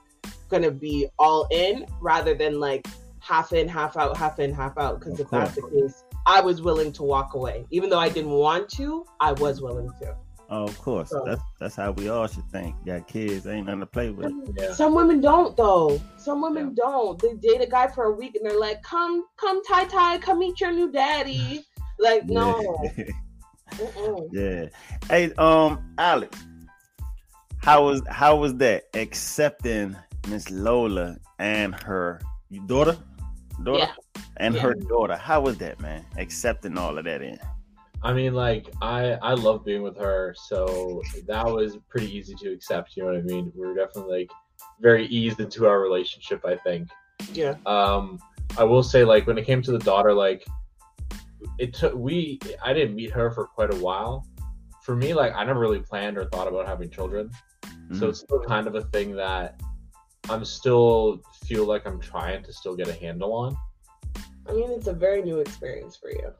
gonna 0.48 0.70
be 0.70 1.08
all 1.18 1.46
in 1.50 1.86
rather 2.00 2.34
than 2.34 2.60
like 2.60 2.86
half 3.20 3.52
in, 3.52 3.68
half 3.68 3.96
out, 3.96 4.16
half 4.16 4.38
in, 4.38 4.52
half 4.52 4.76
out. 4.78 5.00
Because 5.00 5.18
if 5.20 5.30
that's 5.30 5.54
the 5.54 5.62
case, 5.62 6.04
I 6.26 6.40
was 6.40 6.60
willing 6.60 6.92
to 6.92 7.02
walk 7.02 7.34
away, 7.34 7.64
even 7.70 7.88
though 7.88 7.98
I 7.98 8.08
didn't 8.08 8.32
want 8.32 8.68
to. 8.70 9.06
I 9.20 9.32
was 9.32 9.62
willing 9.62 9.90
to. 10.00 10.16
Oh, 10.50 10.64
of 10.64 10.78
course. 10.78 11.10
So- 11.10 11.22
That's 11.26 11.42
that's 11.60 11.76
how 11.76 11.90
we 11.92 12.08
all 12.08 12.26
should 12.26 12.48
think. 12.50 12.74
Got 12.86 13.06
kids, 13.08 13.46
ain't 13.46 13.66
nothing 13.66 13.80
to 13.80 13.86
play 13.86 14.10
with. 14.10 14.32
Yeah. 14.58 14.72
Some 14.72 14.94
women 14.94 15.20
don't 15.20 15.56
though. 15.56 16.00
Some 16.16 16.40
women 16.42 16.74
don't. 16.74 17.20
They 17.20 17.34
date 17.34 17.60
a 17.60 17.66
guy 17.66 17.88
for 17.88 18.04
a 18.04 18.12
week 18.12 18.34
and 18.36 18.44
they're 18.48 18.58
like, 18.58 18.82
"Come, 18.82 19.24
come, 19.36 19.62
Ty 19.64 19.84
Ty, 19.86 20.18
come 20.18 20.38
meet 20.40 20.60
your 20.60 20.72
new 20.72 20.90
daddy." 20.90 21.64
Like, 22.00 22.26
no. 22.26 22.78
Yeah. 22.96 23.04
Yeah. 24.32 24.66
Hey, 25.10 25.32
um, 25.34 25.92
Alex, 25.98 26.38
how 27.58 27.84
was 27.86 28.02
how 28.08 28.36
was 28.36 28.54
that 28.56 28.84
accepting 28.94 29.96
Miss 30.28 30.48
Lola 30.50 31.16
and 31.40 31.74
her 31.82 32.20
daughter, 32.66 32.96
daughter, 33.64 33.80
Yeah. 33.80 33.92
and 34.36 34.54
Yeah. 34.54 34.60
her 34.60 34.74
daughter? 34.74 35.16
How 35.16 35.40
was 35.40 35.58
that, 35.58 35.80
man? 35.80 36.04
Accepting 36.16 36.78
all 36.78 36.96
of 36.98 37.04
that 37.04 37.20
in. 37.20 37.38
I 38.02 38.12
mean, 38.12 38.34
like 38.34 38.72
I 38.80 39.12
I 39.14 39.34
love 39.34 39.64
being 39.64 39.82
with 39.82 39.96
her, 39.98 40.34
so 40.38 41.02
that 41.26 41.46
was 41.46 41.78
pretty 41.88 42.14
easy 42.16 42.34
to 42.36 42.52
accept. 42.52 42.96
You 42.96 43.02
know 43.02 43.10
what 43.10 43.18
I 43.18 43.22
mean? 43.22 43.52
We 43.54 43.66
were 43.66 43.74
definitely 43.74 44.20
like 44.20 44.30
very 44.80 45.06
eased 45.06 45.40
into 45.40 45.66
our 45.66 45.80
relationship. 45.80 46.44
I 46.46 46.56
think. 46.56 46.88
Yeah. 47.32 47.56
Um, 47.66 48.20
I 48.56 48.64
will 48.64 48.82
say, 48.82 49.04
like 49.04 49.26
when 49.26 49.36
it 49.36 49.46
came 49.46 49.62
to 49.62 49.72
the 49.72 49.78
daughter, 49.78 50.12
like 50.12 50.46
it 51.58 51.74
took 51.74 51.94
we 51.94 52.38
I 52.62 52.72
didn't 52.72 52.94
meet 52.94 53.10
her 53.10 53.30
for 53.30 53.46
quite 53.46 53.72
a 53.74 53.76
while. 53.76 54.26
For 54.82 54.94
me, 54.94 55.12
like 55.12 55.34
I 55.34 55.44
never 55.44 55.60
really 55.60 55.80
planned 55.80 56.16
or 56.16 56.24
thought 56.26 56.46
about 56.46 56.66
having 56.66 56.90
children. 56.90 57.30
Mm-hmm. 57.64 57.98
So 57.98 58.08
it's 58.08 58.20
still 58.20 58.40
kind 58.40 58.66
of 58.66 58.74
a 58.74 58.82
thing 58.82 59.16
that 59.16 59.60
I'm 60.30 60.44
still 60.44 61.20
feel 61.44 61.64
like 61.64 61.86
I'm 61.86 62.00
trying 62.00 62.44
to 62.44 62.52
still 62.52 62.76
get 62.76 62.88
a 62.88 62.92
handle 62.92 63.32
on. 63.32 63.56
I 64.48 64.52
mean, 64.52 64.70
it's 64.70 64.86
a 64.86 64.92
very 64.92 65.22
new 65.22 65.40
experience 65.40 65.96
for 65.96 66.10
you. 66.10 66.32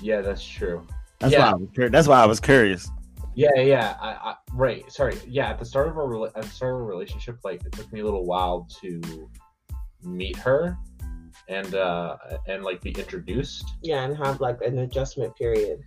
Yeah, 0.00 0.20
that's 0.20 0.44
true. 0.44 0.86
That's 1.22 1.32
yeah. 1.32 1.46
why 1.46 1.50
I 1.50 1.54
was 1.54 1.68
curious. 1.72 1.92
That's 1.92 2.08
why 2.08 2.22
I 2.22 2.26
was 2.26 2.40
curious. 2.40 2.90
Yeah, 3.34 3.54
yeah. 3.60 3.96
I, 4.00 4.08
I, 4.08 4.34
right. 4.52 4.90
Sorry. 4.92 5.16
Yeah. 5.26 5.50
At 5.50 5.58
the 5.58 5.64
start 5.64 5.88
of 5.88 5.96
our 5.96 6.26
at 6.26 6.42
the 6.42 6.48
start 6.48 6.74
of 6.74 6.80
a 6.80 6.84
relationship, 6.84 7.38
like 7.44 7.64
it 7.64 7.72
took 7.72 7.90
me 7.92 8.00
a 8.00 8.04
little 8.04 8.26
while 8.26 8.68
to 8.82 9.30
meet 10.02 10.36
her 10.36 10.76
and 11.48 11.74
uh 11.74 12.16
and 12.48 12.64
like 12.64 12.80
be 12.80 12.90
introduced. 12.90 13.64
Yeah, 13.82 14.04
and 14.04 14.16
have 14.16 14.40
like 14.40 14.60
an 14.62 14.80
adjustment 14.80 15.34
period. 15.36 15.80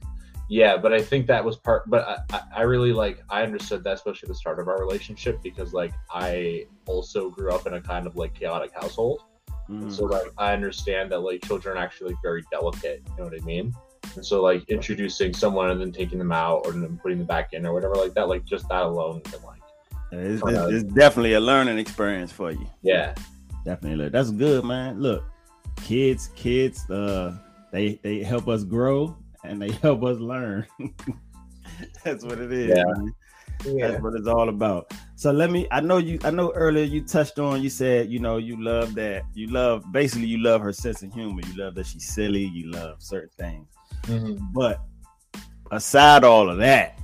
Yeah, 0.47 0.77
but 0.77 0.93
I 0.93 1.01
think 1.01 1.27
that 1.27 1.43
was 1.43 1.57
part. 1.57 1.89
But 1.89 2.25
I, 2.31 2.41
I 2.55 2.61
really 2.61 2.93
like 2.93 3.21
I 3.29 3.43
understood 3.43 3.83
that, 3.83 3.93
especially 3.93 4.27
the 4.27 4.35
start 4.35 4.59
of 4.59 4.67
our 4.67 4.79
relationship, 4.79 5.41
because 5.43 5.73
like 5.73 5.91
I 6.11 6.65
also 6.85 7.29
grew 7.29 7.51
up 7.51 7.67
in 7.67 7.73
a 7.73 7.81
kind 7.81 8.07
of 8.07 8.15
like 8.15 8.33
chaotic 8.33 8.71
household. 8.73 9.21
Mm. 9.69 9.91
So 9.91 10.05
like 10.05 10.31
I 10.37 10.53
understand 10.53 11.11
that 11.11 11.19
like 11.19 11.43
children 11.43 11.77
are 11.77 11.81
actually 11.81 12.11
like, 12.11 12.21
very 12.21 12.43
delicate. 12.51 13.01
You 13.09 13.17
know 13.17 13.23
what 13.29 13.41
I 13.41 13.43
mean? 13.43 13.73
And 14.15 14.25
so 14.25 14.41
like 14.41 14.63
introducing 14.69 15.33
someone 15.33 15.71
and 15.71 15.81
then 15.81 15.91
taking 15.91 16.19
them 16.19 16.31
out 16.31 16.65
or 16.65 16.71
then 16.71 16.97
putting 17.01 17.17
them 17.17 17.27
back 17.27 17.53
in 17.53 17.65
or 17.65 17.73
whatever 17.73 17.95
like 17.95 18.13
that, 18.13 18.27
like 18.27 18.45
just 18.45 18.67
that 18.69 18.83
alone 18.83 19.21
can 19.21 19.41
like 19.43 19.61
it's, 20.11 20.41
it's, 20.45 20.73
it's 20.73 20.93
definitely 20.93 21.33
a 21.33 21.39
learning 21.39 21.77
experience 21.77 22.31
for 22.31 22.51
you. 22.51 22.67
Yeah. 22.81 23.15
Definitely. 23.63 24.09
That's 24.09 24.31
good, 24.31 24.63
man. 24.63 25.01
Look, 25.01 25.23
kids, 25.77 26.29
kids, 26.35 26.89
uh 26.89 27.37
they 27.71 27.99
they 28.03 28.23
help 28.23 28.47
us 28.47 28.63
grow 28.63 29.17
and 29.43 29.61
they 29.61 29.71
help 29.81 30.03
us 30.03 30.19
learn. 30.19 30.65
That's 32.03 32.23
what 32.23 32.39
it 32.39 32.51
is. 32.53 32.77
Yeah. 32.77 33.05
Yeah. 33.65 33.87
That's 33.87 34.03
what 34.03 34.13
it's 34.13 34.27
all 34.27 34.49
about. 34.49 34.93
So 35.15 35.31
let 35.31 35.49
me 35.49 35.67
I 35.71 35.81
know 35.81 35.97
you 35.97 36.19
I 36.23 36.29
know 36.29 36.51
earlier 36.53 36.83
you 36.83 37.01
touched 37.01 37.39
on 37.39 37.61
you 37.61 37.69
said, 37.69 38.09
you 38.09 38.19
know, 38.19 38.37
you 38.37 38.61
love 38.61 38.93
that 38.95 39.23
you 39.33 39.47
love 39.47 39.91
basically 39.91 40.27
you 40.27 40.37
love 40.37 40.61
her 40.61 40.71
sense 40.71 41.01
of 41.01 41.11
humor. 41.11 41.41
You 41.47 41.63
love 41.63 41.75
that 41.75 41.87
she's 41.87 42.07
silly, 42.07 42.45
you 42.45 42.71
love 42.71 43.01
certain 43.01 43.29
things. 43.37 43.67
Mm-hmm. 44.05 44.45
But 44.53 44.81
aside 45.71 46.23
all 46.23 46.49
of 46.49 46.57
that, 46.57 46.99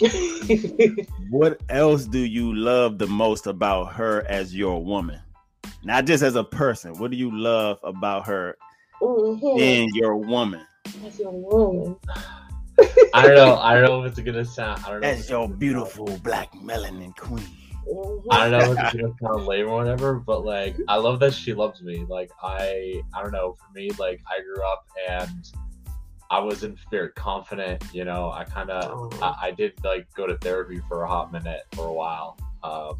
what 1.30 1.60
else 1.68 2.06
do 2.06 2.18
you 2.18 2.54
love 2.54 2.98
the 2.98 3.06
most 3.06 3.46
about 3.46 3.92
her 3.94 4.26
as 4.28 4.54
your 4.54 4.82
woman? 4.82 5.20
Not 5.84 6.06
just 6.06 6.22
as 6.22 6.36
a 6.36 6.44
person. 6.44 6.98
What 6.98 7.10
do 7.10 7.16
you 7.16 7.36
love 7.36 7.78
about 7.82 8.26
her 8.26 8.56
mm-hmm. 9.00 9.60
in 9.60 9.88
your 9.94 10.16
woman? 10.16 10.66
As 11.04 11.18
your 11.18 11.32
woman. 11.32 11.96
I 13.14 13.26
don't 13.26 13.34
know. 13.34 13.56
I 13.56 13.74
don't 13.74 13.84
know 13.84 14.02
if 14.04 14.12
it's 14.12 14.20
gonna 14.20 14.44
sound. 14.44 14.82
I 14.84 14.90
don't 14.90 15.00
know. 15.00 15.14
That's 15.14 15.28
your 15.28 15.48
beautiful 15.48 16.06
black 16.18 16.52
melanin 16.52 17.14
queen. 17.16 17.46
I 18.30 18.48
don't 18.48 18.52
know 18.52 18.72
if 18.72 18.78
it's 18.78 18.94
gonna 18.94 19.14
sound 19.20 19.46
lame 19.46 19.68
or 19.68 19.76
whatever, 19.76 20.14
but 20.14 20.44
like 20.44 20.76
I 20.88 20.96
love 20.96 21.20
that 21.20 21.34
she 21.34 21.52
loves 21.52 21.82
me. 21.82 22.06
Like 22.08 22.30
I, 22.42 23.02
I 23.14 23.22
don't 23.22 23.32
know. 23.32 23.54
For 23.54 23.72
me, 23.74 23.90
like 23.98 24.20
I 24.26 24.42
grew 24.42 24.64
up 24.64 24.86
and 25.08 25.52
I 26.32 26.40
wasn't 26.40 26.78
very 26.90 27.10
confident. 27.10 27.84
You 27.92 28.06
know, 28.06 28.32
I 28.32 28.44
kind 28.44 28.70
of 28.70 29.12
oh. 29.12 29.18
I, 29.22 29.48
I, 29.48 29.50
did 29.50 29.74
like 29.84 30.10
go 30.14 30.26
to 30.26 30.34
therapy 30.38 30.80
for 30.88 31.02
a 31.02 31.08
hot 31.08 31.30
minute 31.30 31.60
for 31.74 31.86
a 31.86 31.92
while. 31.92 32.38
Um, 32.64 32.98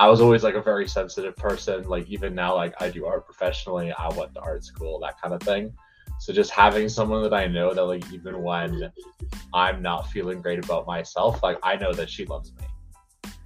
I 0.00 0.08
was 0.08 0.20
always 0.20 0.42
like 0.42 0.56
a 0.56 0.60
very 0.60 0.88
sensitive 0.88 1.36
person. 1.36 1.84
Like 1.88 2.08
even 2.08 2.34
now, 2.34 2.56
like 2.56 2.74
I 2.82 2.90
do 2.90 3.06
art 3.06 3.24
professionally. 3.24 3.92
I 3.92 4.08
went 4.16 4.34
to 4.34 4.40
art 4.40 4.64
school, 4.64 4.98
that 4.98 5.20
kind 5.22 5.32
of 5.32 5.40
thing. 5.42 5.72
So 6.18 6.32
just 6.32 6.50
having 6.50 6.88
someone 6.88 7.22
that 7.22 7.32
I 7.32 7.46
know 7.46 7.72
that 7.72 7.84
like 7.84 8.12
even 8.12 8.42
when 8.42 8.90
I'm 9.54 9.80
not 9.80 10.10
feeling 10.10 10.42
great 10.42 10.64
about 10.64 10.88
myself, 10.88 11.40
like 11.44 11.58
I 11.62 11.76
know 11.76 11.92
that 11.92 12.10
she 12.10 12.26
loves 12.26 12.52
me. 12.54 12.64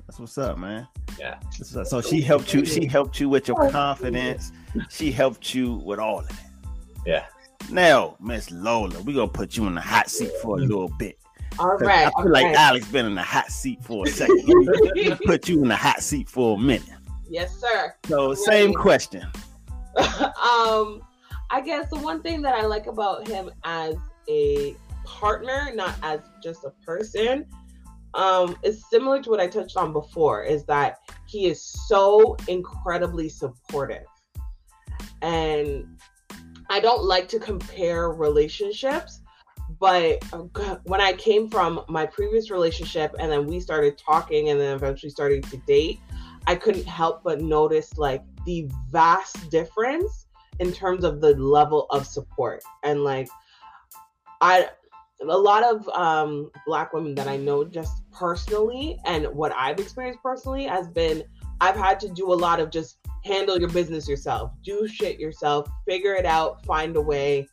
That's 0.06 0.18
what's 0.18 0.38
up, 0.38 0.56
man. 0.56 0.88
Yeah. 1.18 1.38
So 1.50 2.00
she 2.00 2.22
helped 2.22 2.54
you. 2.54 2.64
She 2.64 2.86
helped 2.86 3.20
you 3.20 3.28
with 3.28 3.48
your 3.48 3.68
confidence. 3.68 4.50
She 4.88 5.12
helped 5.12 5.54
you 5.54 5.74
with 5.74 5.98
all 5.98 6.20
of 6.20 6.30
it. 6.30 6.36
Yeah. 7.04 7.26
Now, 7.72 8.16
Miss 8.20 8.50
Lola, 8.50 9.00
we're 9.00 9.16
gonna 9.16 9.28
put 9.28 9.56
you 9.56 9.66
in 9.66 9.74
the 9.74 9.80
hot 9.80 10.10
seat 10.10 10.30
for 10.42 10.58
a 10.58 10.60
little 10.60 10.90
bit. 10.98 11.18
All 11.58 11.78
right. 11.78 12.12
I 12.14 12.22
feel 12.22 12.30
like 12.30 12.44
right. 12.44 12.54
Alex 12.54 12.86
been 12.88 13.06
in 13.06 13.14
the 13.14 13.22
hot 13.22 13.50
seat 13.50 13.82
for 13.82 14.06
a 14.06 14.10
second. 14.10 14.44
put 15.24 15.48
you 15.48 15.62
in 15.62 15.68
the 15.68 15.76
hot 15.76 16.02
seat 16.02 16.28
for 16.28 16.58
a 16.58 16.60
minute. 16.60 16.82
Yes, 17.30 17.58
sir. 17.58 17.94
So 18.06 18.34
same 18.34 18.74
question. 18.74 19.22
um, 19.96 21.00
I 21.50 21.62
guess 21.64 21.88
the 21.88 21.98
one 21.98 22.22
thing 22.22 22.42
that 22.42 22.54
I 22.54 22.66
like 22.66 22.86
about 22.88 23.26
him 23.26 23.50
as 23.64 23.96
a 24.28 24.76
partner, 25.04 25.70
not 25.74 25.94
as 26.02 26.20
just 26.42 26.64
a 26.64 26.70
person, 26.84 27.46
um, 28.12 28.54
is 28.62 28.84
similar 28.90 29.22
to 29.22 29.30
what 29.30 29.40
I 29.40 29.46
touched 29.46 29.78
on 29.78 29.94
before, 29.94 30.44
is 30.44 30.64
that 30.66 30.98
he 31.26 31.46
is 31.46 31.62
so 31.88 32.36
incredibly 32.48 33.30
supportive. 33.30 34.04
And 35.22 35.86
I 36.72 36.80
don't 36.80 37.04
like 37.04 37.28
to 37.28 37.38
compare 37.38 38.12
relationships, 38.12 39.20
but 39.78 40.24
when 40.84 41.02
I 41.02 41.12
came 41.12 41.50
from 41.50 41.84
my 41.86 42.06
previous 42.06 42.50
relationship 42.50 43.14
and 43.18 43.30
then 43.30 43.46
we 43.46 43.60
started 43.60 43.98
talking 43.98 44.48
and 44.48 44.58
then 44.58 44.74
eventually 44.74 45.10
started 45.10 45.42
to 45.50 45.58
date, 45.66 46.00
I 46.46 46.54
couldn't 46.54 46.86
help 46.86 47.24
but 47.24 47.42
notice 47.42 47.98
like 47.98 48.22
the 48.46 48.70
vast 48.90 49.50
difference 49.50 50.28
in 50.60 50.72
terms 50.72 51.04
of 51.04 51.20
the 51.20 51.34
level 51.36 51.88
of 51.90 52.06
support. 52.06 52.62
And 52.82 53.04
like 53.04 53.28
I 54.40 54.70
a 55.20 55.38
lot 55.38 55.62
of 55.64 55.86
um 55.90 56.50
black 56.66 56.94
women 56.94 57.14
that 57.16 57.28
I 57.28 57.36
know 57.36 57.64
just 57.64 58.02
personally 58.12 58.98
and 59.04 59.26
what 59.26 59.52
I've 59.54 59.78
experienced 59.78 60.22
personally 60.22 60.64
has 60.64 60.88
been 60.88 61.22
I've 61.62 61.76
had 61.76 62.00
to 62.00 62.08
do 62.08 62.32
a 62.32 62.34
lot 62.34 62.58
of 62.58 62.70
just 62.70 62.98
handle 63.24 63.56
your 63.56 63.68
business 63.68 64.08
yourself, 64.08 64.50
do 64.64 64.88
shit 64.88 65.20
yourself, 65.20 65.68
figure 65.86 66.14
it 66.14 66.26
out, 66.26 66.66
find 66.66 66.96
a 66.96 67.00
way, 67.00 67.46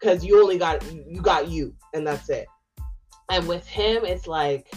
because 0.00 0.24
you 0.24 0.40
only 0.40 0.56
got 0.56 0.82
you 0.90 1.20
got 1.20 1.48
you, 1.48 1.74
and 1.92 2.06
that's 2.06 2.30
it. 2.30 2.46
And 3.30 3.46
with 3.46 3.66
him, 3.66 4.06
it's 4.06 4.26
like 4.26 4.72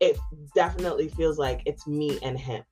it 0.00 0.18
definitely 0.54 1.08
feels 1.08 1.38
like 1.38 1.62
it's 1.64 1.86
me 1.86 2.18
and 2.22 2.38
him, 2.38 2.62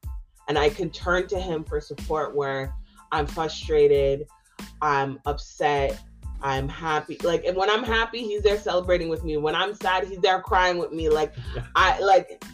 and 0.46 0.58
I 0.58 0.68
can 0.68 0.90
turn 0.90 1.26
to 1.28 1.40
him 1.40 1.64
for 1.64 1.80
support 1.80 2.36
where 2.36 2.74
I'm 3.10 3.26
frustrated, 3.26 4.26
I'm 4.82 5.18
upset, 5.24 5.98
I'm 6.42 6.68
happy. 6.68 7.16
Like, 7.24 7.46
and 7.46 7.56
when 7.56 7.70
I'm 7.70 7.82
happy, 7.82 8.18
he's 8.18 8.42
there 8.42 8.58
celebrating 8.58 9.08
with 9.08 9.24
me. 9.24 9.38
When 9.38 9.54
I'm 9.54 9.72
sad, 9.72 10.06
he's 10.06 10.18
there 10.18 10.42
crying 10.42 10.76
with 10.76 10.92
me. 10.92 11.08
Like, 11.08 11.32
I 11.74 11.98
like 12.00 12.44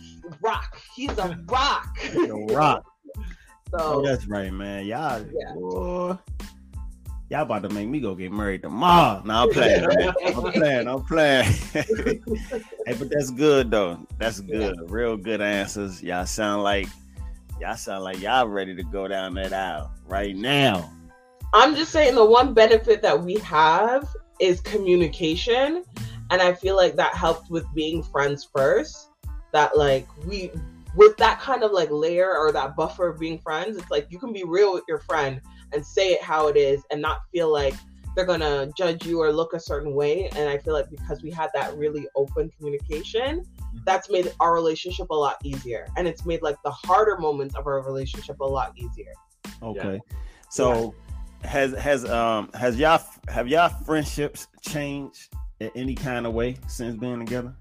rock. 0.41 0.81
He's 0.95 1.11
a 1.19 1.37
rock. 1.49 1.99
a 2.15 2.55
rock. 2.55 2.92
Oh, 3.75 3.79
so 3.79 3.99
oh, 3.99 4.03
that's 4.03 4.27
right, 4.27 4.53
man. 4.53 4.85
Y'all, 4.87 5.25
yeah. 5.33 5.55
boy, 5.55 6.19
y'all 7.31 7.43
about 7.43 7.63
to 7.63 7.71
make 7.71 7.89
me 7.89 8.01
go 8.01 8.15
get 8.15 8.31
married 8.31 8.63
tomorrow. 8.63 9.23
No, 9.25 9.45
I'm 9.45 9.51
playing. 9.51 9.85
I'm 10.27 10.53
playing. 10.53 10.89
I'm 10.89 11.03
playing. 11.05 11.45
hey, 11.73 12.21
but 12.99 13.11
that's 13.11 13.31
good 13.31 13.71
though. 13.71 14.07
That's 14.19 14.41
good. 14.41 14.77
Yeah. 14.77 14.87
Real 14.89 15.17
good 15.17 15.41
answers. 15.41 16.03
Y'all 16.03 16.27
sound 16.27 16.63
like 16.63 16.89
y'all 17.61 17.77
sound 17.77 18.05
like 18.05 18.21
y'all 18.21 18.47
ready 18.47 18.75
to 18.75 18.83
go 18.83 19.09
down 19.09 19.35
that 19.35 19.53
aisle 19.53 19.91
right 20.07 20.37
now. 20.37 20.93
I'm 21.55 21.75
just 21.75 21.93
saying 21.93 22.15
the 22.15 22.25
one 22.25 22.55
benefit 22.55 23.03
that 23.03 23.23
we 23.23 23.37
have 23.37 24.07
is 24.39 24.61
communication. 24.61 25.85
And 26.31 26.41
I 26.41 26.55
feel 26.55 26.77
like 26.77 26.97
that 26.97 27.15
helped 27.15 27.51
with 27.51 27.67
being 27.75 28.03
friends 28.03 28.45
first. 28.45 29.09
That 29.53 29.77
like 29.77 30.07
we 30.27 30.51
with 30.95 31.17
that 31.17 31.41
kind 31.41 31.63
of 31.63 31.73
like 31.73 31.91
layer 31.91 32.37
or 32.37 32.53
that 32.53 32.77
buffer 32.77 33.09
of 33.09 33.19
being 33.19 33.39
friends, 33.39 33.77
it's 33.77 33.91
like 33.91 34.07
you 34.11 34.19
can 34.19 34.33
be 34.33 34.45
real 34.45 34.75
with 34.75 34.85
your 34.89 34.99
friend 35.01 35.41
and 35.73 35.85
say 35.85 36.13
it 36.13 36.23
how 36.23 36.49
it 36.49 36.57
is 36.57 36.83
and 36.91 37.01
not 37.01 37.21
feel 37.33 37.51
like 37.51 37.75
they're 38.15 38.27
gonna 38.27 38.71
judge 38.77 39.07
you 39.07 39.21
or 39.21 39.33
look 39.33 39.55
a 39.55 39.61
certain 39.61 39.95
way. 39.95 40.29
And 40.37 40.49
I 40.49 40.59
feel 40.59 40.75
like 40.75 40.91
because 40.91 41.23
we 41.23 41.31
had 41.31 41.51
that 41.55 41.77
really 41.77 42.07
open 42.15 42.51
communication, 42.51 43.41
mm-hmm. 43.41 43.79
that's 43.87 44.11
made 44.11 44.33
our 44.41 44.55
relationship 44.55 45.09
a 45.11 45.15
lot 45.15 45.37
easier. 45.45 45.87
And 45.97 46.07
it's 46.07 46.27
made 46.27 46.43
like 46.43 46.57
the 46.63 46.71
harder 46.71 47.17
moments 47.17 47.55
of 47.55 47.67
our 47.67 47.83
relationship 47.83 48.41
a 48.41 48.45
lot 48.45 48.73
easier. 48.77 49.13
Okay. 49.63 49.95
Yeah. 49.95 50.17
So 50.51 50.95
yeah. 51.43 51.49
has 51.49 51.73
has 51.73 52.05
um 52.11 52.51
has 52.55 52.79
y'all 52.79 53.03
have 53.29 53.49
y'all 53.49 53.71
friendships 53.71 54.47
changed 54.61 55.35
in 55.61 55.71
any 55.75 55.95
kind 55.95 56.27
of 56.27 56.35
way 56.35 56.57
since 56.67 56.97
being 56.97 57.19
together? 57.21 57.55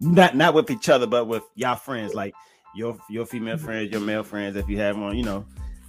Not 0.00 0.36
not 0.36 0.54
with 0.54 0.70
each 0.70 0.88
other, 0.88 1.06
but 1.06 1.26
with 1.26 1.42
y'all 1.54 1.76
friends, 1.76 2.14
like 2.14 2.34
your 2.74 2.96
your 3.08 3.26
female 3.26 3.58
friends, 3.58 3.90
your 3.90 4.00
male 4.00 4.22
friends, 4.22 4.56
if 4.56 4.68
you 4.68 4.78
have 4.78 4.98
one, 4.98 5.16
you 5.16 5.24
know. 5.24 5.44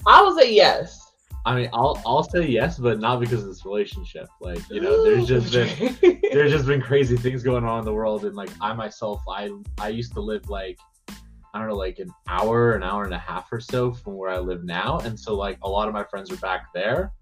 I 0.06 0.24
would 0.24 0.38
say 0.38 0.54
yes. 0.54 1.08
I 1.46 1.56
mean, 1.56 1.70
I'll 1.74 2.02
I'll 2.06 2.24
say 2.24 2.46
yes, 2.46 2.78
but 2.78 3.00
not 3.00 3.20
because 3.20 3.44
of 3.44 3.50
this 3.50 3.66
relationship. 3.66 4.28
Like 4.42 4.60
you 4.70 4.82
know, 4.82 5.04
there's 5.04 5.28
just 5.28 5.52
been 5.52 5.98
there's 6.32 6.52
just 6.52 6.66
been 6.68 6.82
crazy 6.82 7.16
things 7.16 7.44
going 7.44 7.64
on 7.64 7.80
in 7.80 7.86
the 7.86 7.94
world, 7.94 8.26
and 8.26 8.36
like 8.36 8.50
I 8.60 8.74
myself, 8.74 9.22
I 9.30 9.50
I 9.78 9.90
used 9.90 10.14
to 10.14 10.22
live 10.22 10.50
like 10.50 10.78
I 11.54 11.60
don't 11.60 11.70
know, 11.70 11.76
like 11.76 12.00
an 12.00 12.12
hour, 12.28 12.74
an 12.74 12.84
hour 12.84 13.04
and 13.06 13.14
a 13.14 13.18
half 13.18 13.52
or 13.52 13.60
so 13.60 13.94
from 13.94 14.16
where 14.16 14.30
I 14.30 14.40
live 14.40 14.64
now, 14.64 15.00
and 15.00 15.20
so 15.20 15.36
like 15.36 15.58
a 15.64 15.70
lot 15.70 15.88
of 15.88 15.94
my 15.94 16.04
friends 16.04 16.32
are 16.32 16.38
back 16.38 16.68
there, 16.74 17.14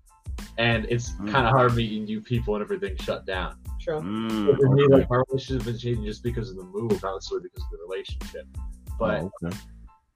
and 0.58 0.86
it's 0.90 1.12
Mm. 1.14 1.32
kind 1.32 1.46
of 1.48 1.52
hard 1.54 1.76
meeting 1.76 2.06
new 2.06 2.22
people 2.22 2.56
and 2.56 2.62
everything 2.64 2.96
shut 2.98 3.26
down. 3.26 3.56
True. 3.80 4.00
Mm, 4.02 4.58
For 4.60 4.70
me, 4.70 4.84
okay. 4.86 4.94
like 4.96 5.10
my 5.10 5.22
relationship 5.30 5.64
has 5.64 5.74
been 5.74 5.78
changing 5.80 6.06
just 6.06 6.24
because 6.24 6.50
of 6.50 6.56
the 6.58 6.64
move, 6.64 7.02
not 7.04 7.16
necessarily 7.16 7.48
because 7.50 7.64
of 7.66 7.72
the 7.72 7.86
relationship. 7.88 8.48
But 8.98 9.22
Oh, 9.22 9.32
okay. 9.44 9.56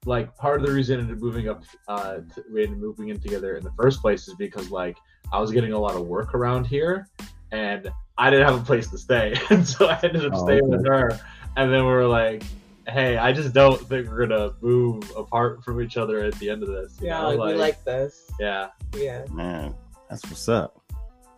like 0.06 0.34
part 0.36 0.60
of 0.60 0.66
the 0.66 0.72
reason 0.72 0.96
I 0.98 1.02
ended 1.02 1.16
up 1.16 1.22
moving 1.22 1.48
up, 1.48 1.62
uh, 1.88 2.14
to, 2.34 2.44
we 2.52 2.62
ended 2.64 2.78
up 2.78 2.82
moving 2.82 3.08
in 3.10 3.20
together 3.20 3.56
in 3.56 3.62
the 3.64 3.72
first 3.72 4.00
place 4.00 4.26
is 4.28 4.34
because 4.34 4.70
like 4.70 4.96
I 5.32 5.38
was 5.40 5.52
getting 5.52 5.72
a 5.72 5.78
lot 5.78 5.94
of 5.94 6.06
work 6.06 6.34
around 6.34 6.66
here, 6.66 7.06
and 7.52 7.92
I 8.18 8.30
didn't 8.30 8.46
have 8.46 8.60
a 8.60 8.64
place 8.64 8.88
to 8.90 8.98
stay, 8.98 9.34
and 9.50 9.66
so 9.66 9.86
I 9.86 9.98
ended 10.02 10.24
up 10.26 10.32
Oh, 10.34 10.44
staying 10.44 10.64
okay. 10.64 10.76
with 10.76 10.86
her. 10.86 11.10
And 11.56 11.72
then 11.72 11.84
we 11.84 11.90
were 11.92 12.06
like, 12.06 12.42
"Hey, 12.88 13.16
I 13.18 13.32
just 13.32 13.52
don't 13.52 13.78
think 13.88 14.08
we're 14.08 14.26
gonna 14.26 14.52
move 14.60 15.10
apart 15.16 15.62
from 15.64 15.80
each 15.82 15.96
other 15.96 16.20
at 16.24 16.34
the 16.36 16.48
end 16.50 16.62
of 16.62 16.68
this." 16.70 16.96
you 17.00 17.08
Yeah, 17.08 17.20
know? 17.22 17.30
like, 17.34 17.54
we 17.54 17.60
like 17.60 17.84
this. 17.84 18.30
yeah, 18.40 18.68
Yeah. 18.96 19.24
Man, 19.30 19.74
that's 20.10 20.26
what's 20.26 20.48
up. 20.48 20.82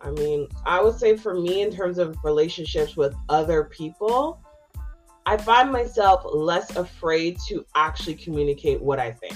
I 0.01 0.11
mean, 0.11 0.47
I 0.65 0.81
would 0.81 0.97
say 0.97 1.15
for 1.15 1.33
me, 1.33 1.61
in 1.61 1.71
terms 1.71 1.97
of 1.97 2.17
relationships 2.23 2.97
with 2.97 3.15
other 3.29 3.65
people, 3.65 4.41
I 5.25 5.37
find 5.37 5.71
myself 5.71 6.23
less 6.25 6.75
afraid 6.75 7.37
to 7.47 7.65
actually 7.75 8.15
communicate 8.15 8.81
what 8.81 8.99
I 8.99 9.11
think. 9.11 9.35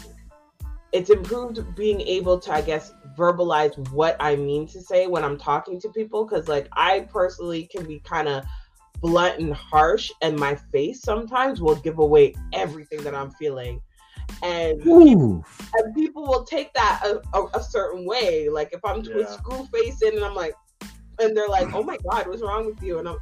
It's 0.91 1.09
improved 1.09 1.75
being 1.75 2.01
able 2.01 2.39
to, 2.39 2.51
I 2.51 2.61
guess, 2.61 2.93
verbalize 3.17 3.77
what 3.91 4.17
I 4.19 4.35
mean 4.35 4.67
to 4.67 4.81
say 4.81 5.07
when 5.07 5.23
I'm 5.23 5.37
talking 5.37 5.79
to 5.81 5.89
people. 5.89 6.25
Cause, 6.27 6.47
like, 6.49 6.67
I 6.73 7.01
personally 7.11 7.69
can 7.71 7.85
be 7.85 7.99
kind 7.99 8.27
of 8.27 8.43
blunt 8.99 9.39
and 9.39 9.53
harsh, 9.53 10.11
and 10.21 10.37
my 10.37 10.55
face 10.55 11.01
sometimes 11.01 11.61
will 11.61 11.75
give 11.75 11.99
away 11.99 12.33
everything 12.51 13.03
that 13.03 13.15
I'm 13.15 13.31
feeling. 13.31 13.79
And 14.43 14.81
Ooh. 14.87 15.43
and 15.73 15.95
people 15.95 16.23
will 16.23 16.43
take 16.43 16.73
that 16.73 17.01
a, 17.05 17.37
a, 17.37 17.47
a 17.55 17.63
certain 17.63 18.05
way. 18.05 18.49
Like 18.49 18.69
if 18.71 18.79
I'm 18.83 19.03
Yeah. 19.03 19.25
screw 19.25 19.67
facing 19.73 20.15
and 20.15 20.25
I'm 20.25 20.35
like, 20.35 20.53
and 21.19 21.35
they're 21.35 21.49
like, 21.49 21.69
"Oh 21.73 21.83
my 21.83 21.97
god, 22.09 22.27
what's 22.27 22.41
wrong 22.41 22.65
with 22.65 22.81
you?" 22.81 22.99
And 22.99 23.09
I'm, 23.09 23.17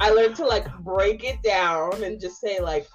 I 0.00 0.10
learned 0.10 0.36
to 0.36 0.46
like 0.46 0.66
break 0.80 1.24
it 1.24 1.42
down 1.42 2.02
and 2.02 2.20
just 2.20 2.40
say 2.40 2.60
like, 2.60 2.86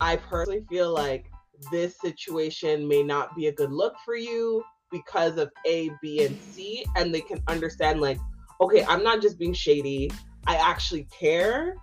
I 0.00 0.16
personally 0.16 0.64
feel 0.68 0.92
like 0.92 1.26
this 1.70 2.00
situation 2.00 2.88
may 2.88 3.02
not 3.02 3.36
be 3.36 3.48
a 3.48 3.52
good 3.52 3.72
look 3.72 3.94
for 4.04 4.16
you 4.16 4.64
because 4.90 5.36
of 5.36 5.50
A, 5.66 5.90
B, 6.00 6.24
and 6.24 6.38
C, 6.40 6.84
and 6.96 7.14
they 7.14 7.20
can 7.20 7.40
understand 7.48 8.00
like, 8.00 8.18
okay, 8.60 8.84
I'm 8.88 9.04
not 9.04 9.20
just 9.20 9.38
being 9.38 9.52
shady. 9.52 10.10
I 10.46 10.56
actually 10.56 11.06
care, 11.18 11.74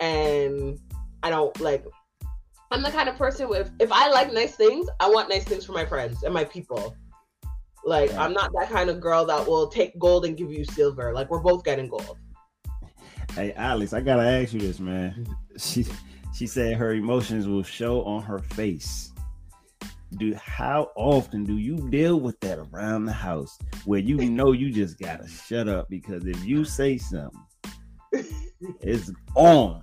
and 0.00 0.78
I 1.22 1.30
don't 1.30 1.58
like. 1.60 1.84
I'm 2.70 2.82
the 2.82 2.90
kind 2.90 3.08
of 3.08 3.16
person 3.16 3.48
with 3.48 3.70
if 3.80 3.92
I 3.92 4.08
like 4.10 4.32
nice 4.32 4.56
things, 4.56 4.88
I 5.00 5.08
want 5.08 5.28
nice 5.28 5.44
things 5.44 5.64
for 5.64 5.72
my 5.72 5.84
friends 5.84 6.22
and 6.22 6.34
my 6.34 6.44
people. 6.44 6.96
Like. 7.84 8.12
I'm 8.14 8.32
not 8.32 8.50
that 8.58 8.70
kind 8.70 8.88
of 8.90 9.00
girl 9.00 9.24
that 9.26 9.46
will 9.46 9.68
take 9.68 9.98
gold 9.98 10.24
and 10.24 10.36
give 10.36 10.50
you 10.50 10.64
silver. 10.64 11.12
Like 11.12 11.30
we're 11.30 11.40
both 11.40 11.64
getting 11.64 11.88
gold. 11.88 12.18
Hey, 13.34 13.52
Alex, 13.54 13.92
I 13.92 14.00
gotta 14.00 14.22
ask 14.22 14.52
you 14.52 14.60
this, 14.60 14.80
man. 14.80 15.12
Mm-hmm. 15.12 15.58
She 15.58 15.86
she 16.34 16.46
said 16.46 16.76
her 16.76 16.94
emotions 16.94 17.46
will 17.46 17.62
show 17.62 18.02
on 18.04 18.22
her 18.22 18.40
face. 18.40 19.12
Do 20.16 20.34
how 20.34 20.90
often 20.96 21.44
do 21.44 21.58
you 21.58 21.88
deal 21.90 22.20
with 22.20 22.38
that 22.40 22.58
around 22.58 23.04
the 23.04 23.12
house 23.12 23.56
where 23.84 24.00
you 24.00 24.16
know 24.30 24.52
you 24.52 24.70
just 24.70 24.98
gotta 24.98 25.28
shut 25.28 25.68
up 25.68 25.88
because 25.88 26.26
if 26.26 26.44
you 26.44 26.64
say 26.64 26.98
something, 26.98 27.40
it's 28.80 29.12
on. 29.34 29.82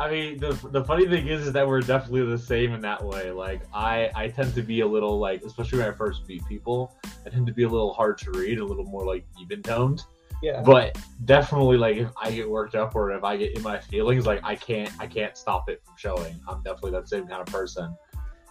I 0.00 0.10
mean, 0.10 0.38
the 0.38 0.52
the 0.72 0.82
funny 0.82 1.06
thing 1.06 1.26
is, 1.26 1.48
is 1.48 1.52
that 1.52 1.68
we're 1.68 1.82
definitely 1.82 2.24
the 2.24 2.38
same 2.38 2.72
in 2.72 2.80
that 2.80 3.04
way. 3.04 3.30
Like, 3.32 3.60
I 3.74 4.10
I 4.14 4.28
tend 4.28 4.54
to 4.54 4.62
be 4.62 4.80
a 4.80 4.86
little 4.86 5.18
like, 5.18 5.42
especially 5.42 5.80
when 5.80 5.88
I 5.88 5.92
first 5.92 6.26
meet 6.26 6.42
people, 6.46 6.96
I 7.26 7.28
tend 7.28 7.46
to 7.48 7.52
be 7.52 7.64
a 7.64 7.68
little 7.68 7.92
hard 7.92 8.16
to 8.18 8.30
read, 8.30 8.60
a 8.60 8.64
little 8.64 8.86
more 8.86 9.04
like 9.04 9.26
even 9.38 9.62
toned. 9.62 10.02
Yeah. 10.42 10.62
But 10.62 10.98
definitely, 11.26 11.76
like, 11.76 11.98
if 11.98 12.08
I 12.18 12.30
get 12.30 12.48
worked 12.48 12.74
up 12.74 12.96
or 12.96 13.12
if 13.12 13.22
I 13.24 13.36
get 13.36 13.54
in 13.54 13.62
my 13.62 13.78
feelings, 13.78 14.24
like, 14.24 14.40
I 14.42 14.56
can't 14.56 14.90
I 14.98 15.06
can't 15.06 15.36
stop 15.36 15.68
it 15.68 15.82
from 15.84 15.94
showing. 15.98 16.40
I'm 16.48 16.62
definitely 16.62 16.92
that 16.92 17.06
same 17.06 17.26
kind 17.26 17.42
of 17.42 17.52
person. 17.52 17.94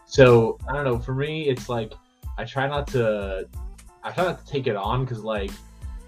So 0.06 0.60
I 0.70 0.74
don't 0.74 0.84
know. 0.84 1.00
For 1.00 1.16
me, 1.16 1.50
it's 1.50 1.68
like 1.68 1.94
I 2.38 2.46
try 2.46 2.68
not 2.68 2.86
to 2.90 3.50
I 4.04 4.12
try 4.12 4.26
not 4.26 4.46
to 4.46 4.52
take 4.52 4.68
it 4.68 4.76
on 4.76 5.04
because 5.04 5.24
like 5.24 5.50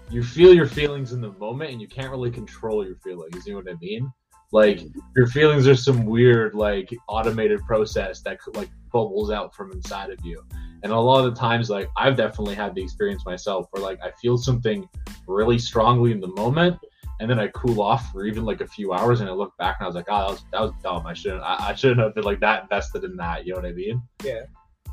you 0.08 0.22
feel 0.22 0.54
your 0.54 0.68
feelings 0.68 1.12
in 1.12 1.20
the 1.20 1.32
moment 1.32 1.72
and 1.72 1.80
you 1.80 1.88
can't 1.88 2.12
really 2.12 2.30
control 2.30 2.86
your 2.86 2.96
feelings. 2.96 3.44
You 3.44 3.54
know 3.54 3.58
what 3.58 3.68
I 3.68 3.76
mean? 3.80 4.12
Like 4.52 4.82
your 5.16 5.26
feelings 5.26 5.66
are 5.66 5.74
some 5.74 6.04
weird 6.04 6.54
like 6.54 6.94
automated 7.08 7.60
process 7.66 8.20
that 8.22 8.38
could 8.40 8.54
like 8.54 8.68
bubbles 8.92 9.30
out 9.30 9.54
from 9.54 9.72
inside 9.72 10.10
of 10.10 10.24
you. 10.24 10.44
And 10.82 10.92
a 10.92 10.98
lot 10.98 11.24
of 11.24 11.34
the 11.34 11.40
times, 11.40 11.70
like 11.70 11.88
I've 11.96 12.16
definitely 12.16 12.54
had 12.54 12.74
the 12.74 12.82
experience 12.82 13.24
myself 13.24 13.66
where 13.70 13.82
like 13.82 13.98
I 14.02 14.10
feel 14.20 14.36
something 14.36 14.88
really 15.26 15.58
strongly 15.58 16.12
in 16.12 16.20
the 16.20 16.28
moment, 16.28 16.76
and 17.20 17.30
then 17.30 17.38
I 17.38 17.48
cool 17.48 17.80
off 17.80 18.10
for 18.12 18.26
even 18.26 18.44
like 18.44 18.60
a 18.60 18.66
few 18.66 18.92
hours, 18.92 19.20
and 19.20 19.30
I 19.30 19.32
look 19.32 19.56
back 19.56 19.76
and 19.78 19.84
I 19.84 19.88
was 19.88 19.94
like, 19.96 20.06
oh, 20.08 20.18
that 20.18 20.30
was 20.30 20.44
that 20.52 20.60
was 20.60 20.72
dumb. 20.82 21.06
I 21.06 21.14
shouldn't 21.14 21.42
I, 21.42 21.68
I 21.70 21.74
shouldn't 21.74 22.00
have 22.00 22.14
been 22.14 22.24
like 22.24 22.40
that 22.40 22.64
invested 22.64 23.04
in 23.04 23.16
that. 23.16 23.46
You 23.46 23.54
know 23.54 23.60
what 23.60 23.68
I 23.68 23.72
mean? 23.72 24.02
Yeah. 24.22 24.42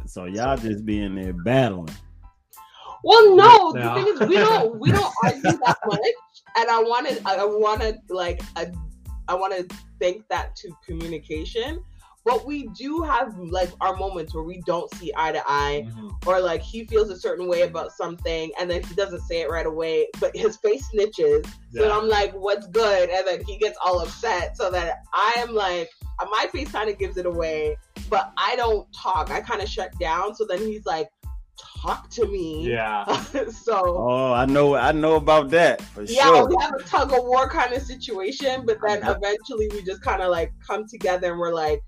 So 0.05 0.25
y'all 0.25 0.55
just 0.55 0.85
being 0.85 1.15
there 1.15 1.33
battling. 1.33 1.93
Well, 3.03 3.35
no, 3.35 3.71
No. 3.71 3.95
the 3.95 4.03
thing 4.03 4.13
is, 4.13 4.29
we 4.29 4.35
don't 4.35 4.79
we 4.79 4.91
don't 4.91 5.13
argue 5.23 5.41
that 5.41 5.77
much, 5.85 5.99
and 6.57 6.69
I 6.69 6.81
wanted 6.81 7.21
I 7.25 7.43
wanted 7.43 7.97
like 8.09 8.41
I, 8.55 8.71
I 9.29 9.35
want 9.35 9.53
to 9.55 9.77
thank 9.99 10.27
that 10.27 10.55
to 10.57 10.71
communication. 10.85 11.83
But 12.25 12.45
we 12.45 12.67
do 12.77 13.01
have 13.01 13.39
like 13.39 13.69
our 13.79 13.95
moments 13.95 14.35
where 14.35 14.43
we 14.43 14.61
don't 14.65 14.93
see 14.95 15.11
eye 15.15 15.31
to 15.31 15.41
eye, 15.47 15.87
mm-hmm. 15.87 16.09
or 16.29 16.41
like 16.41 16.61
he 16.61 16.85
feels 16.85 17.09
a 17.09 17.17
certain 17.17 17.47
way 17.47 17.61
about 17.61 17.93
something, 17.93 18.51
and 18.59 18.69
then 18.69 18.83
he 18.83 18.93
doesn't 18.93 19.21
say 19.21 19.41
it 19.41 19.49
right 19.49 19.65
away, 19.65 20.07
but 20.19 20.35
his 20.35 20.57
face 20.57 20.85
snitches. 20.93 21.49
So 21.71 21.89
I'm 21.89 22.09
like, 22.09 22.33
"What's 22.33 22.67
good?" 22.67 23.09
And 23.09 23.25
then 23.25 23.41
he 23.45 23.57
gets 23.57 23.77
all 23.83 24.01
upset. 24.01 24.57
So 24.57 24.69
that 24.69 24.97
I 25.13 25.35
am 25.37 25.55
like, 25.55 25.89
my 26.29 26.47
face 26.51 26.71
kind 26.71 26.89
of 26.89 26.99
gives 26.99 27.17
it 27.17 27.25
away, 27.25 27.77
but 28.09 28.33
I 28.37 28.55
don't 28.57 28.85
talk. 28.93 29.31
I 29.31 29.39
kind 29.39 29.61
of 29.61 29.69
shut 29.69 29.97
down. 29.97 30.35
So 30.35 30.45
then 30.45 30.59
he's 30.59 30.85
like, 30.85 31.09
"Talk 31.81 32.09
to 32.11 32.25
me." 32.27 32.67
Yeah. 32.69 33.05
so 33.51 33.95
Oh, 33.97 34.33
I 34.33 34.45
know, 34.45 34.75
I 34.75 34.91
know 34.91 35.15
about 35.15 35.49
that 35.51 35.81
for 35.81 36.03
yeah, 36.03 36.23
sure. 36.25 36.47
we 36.47 36.55
have 36.61 36.73
a 36.79 36.83
tug 36.83 37.11
of 37.13 37.23
war 37.23 37.49
kind 37.49 37.73
of 37.73 37.81
situation, 37.81 38.65
but 38.65 38.77
then 38.85 38.99
eventually 39.03 39.67
we 39.71 39.81
just 39.83 40.01
kind 40.01 40.21
of 40.21 40.29
like 40.31 40.51
come 40.65 40.87
together 40.87 41.31
and 41.31 41.39
we're 41.39 41.53
like, 41.53 41.81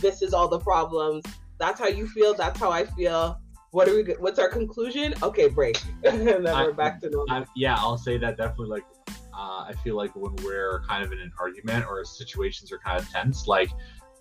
"This 0.00 0.22
is 0.22 0.32
all 0.34 0.48
the 0.48 0.58
problems. 0.60 1.24
That's 1.58 1.78
how 1.80 1.88
you 1.88 2.06
feel. 2.08 2.34
That's 2.34 2.58
how 2.58 2.70
I 2.70 2.84
feel." 2.86 3.38
What 3.70 3.88
are 3.88 3.94
we? 3.94 4.02
What's 4.18 4.38
our 4.38 4.48
conclusion? 4.50 5.14
Okay, 5.22 5.48
break, 5.48 5.80
and 6.04 6.26
then 6.28 6.46
I- 6.46 6.64
we're 6.64 6.72
back 6.72 7.00
to 7.00 7.10
normal. 7.10 7.34
I, 7.34 7.46
yeah, 7.56 7.74
I'll 7.78 7.96
say 7.98 8.18
that 8.18 8.36
definitely. 8.36 8.68
Like, 8.68 8.84
uh, 9.32 9.64
I 9.68 9.72
feel 9.82 9.96
like 9.96 10.14
when 10.14 10.34
we're 10.44 10.82
kind 10.86 11.02
of 11.02 11.10
in 11.10 11.18
an 11.18 11.32
argument 11.40 11.86
or 11.88 12.04
situations 12.04 12.70
are 12.70 12.78
kind 12.78 13.00
of 13.00 13.08
tense, 13.08 13.46
like 13.46 13.70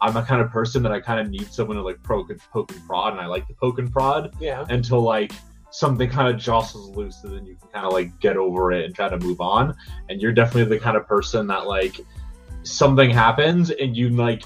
I'm 0.02 0.18
a 0.18 0.24
kind 0.24 0.42
of 0.42 0.50
person 0.50 0.82
that 0.84 0.92
I 0.92 1.00
kind 1.00 1.20
of 1.20 1.30
need 1.30 1.54
someone 1.54 1.78
to 1.78 1.84
like 1.84 2.02
poke 2.04 2.32
and 2.32 2.40
poke 2.52 2.72
and 2.72 2.86
prod, 2.88 3.14
and 3.14 3.22
I 3.22 3.28
like 3.28 3.48
to 3.48 3.54
poke 3.54 3.80
and 3.80 3.92
prod 3.92 4.34
yeah, 4.40 4.66
until 4.70 5.02
like 5.02 5.32
something 5.70 6.10
kind 6.10 6.34
of 6.34 6.40
jostles 6.42 6.96
loose, 6.96 7.24
and 7.24 7.34
then 7.34 7.46
you 7.46 7.56
can 7.56 7.70
kind 7.70 7.86
of 7.86 7.94
like 7.94 8.20
get 8.20 8.36
over 8.36 8.72
it 8.72 8.86
and 8.86 8.96
try 8.96 9.10
to 9.10 9.18
move 9.20 9.40
on. 9.40 9.76
And 10.10 10.22
you're 10.22 10.34
definitely 10.34 10.76
the 10.76 10.84
kind 10.84 10.98
of 10.98 11.08
person 11.08 11.48
that 11.48 11.68
like 11.68 12.00
something 12.64 13.10
happens 13.10 13.72
and 13.72 13.96
you 13.96 14.10
like 14.10 14.44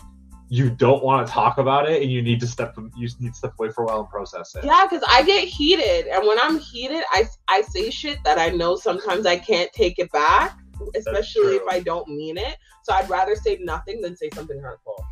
you 0.48 0.70
don't 0.70 1.04
want 1.04 1.26
to 1.26 1.34
talk 1.34 1.58
about 1.58 1.90
it 1.90 2.02
and 2.02 2.12
you 2.12 2.22
need 2.22 2.40
to 2.40 2.48
step 2.48 2.78
you 2.96 3.10
need 3.20 3.32
to 3.32 3.38
step 3.38 3.54
away 3.60 3.72
for 3.72 3.84
a 3.84 3.88
while 3.88 4.02
and 4.02 4.10
process 4.10 4.56
it. 4.56 4.64
yeah, 4.64 4.86
because 4.90 5.04
I 5.10 5.24
get 5.24 5.48
heated, 5.48 6.08
and 6.08 6.28
when 6.28 6.38
I'm 6.40 6.60
heated, 6.60 7.04
I 7.12 7.26
I 7.48 7.62
say 7.62 7.90
shit 7.90 8.20
that 8.26 8.38
I 8.38 8.50
know 8.50 8.76
sometimes 8.76 9.26
I 9.26 9.38
can't 9.38 9.72
take 9.74 10.00
it 10.00 10.12
back, 10.12 10.60
especially 10.96 11.56
if. 11.56 11.64
I 11.70 11.80
don't 11.80 12.08
mean 12.10 12.38
it. 12.38 12.58
So 12.84 12.94
I'd 12.94 13.10
rather 13.10 13.36
say 13.36 13.58
nothing 13.62 14.02
than 14.02 14.16
say 14.16 14.30
something 14.34 14.60
hurtful. 14.60 15.04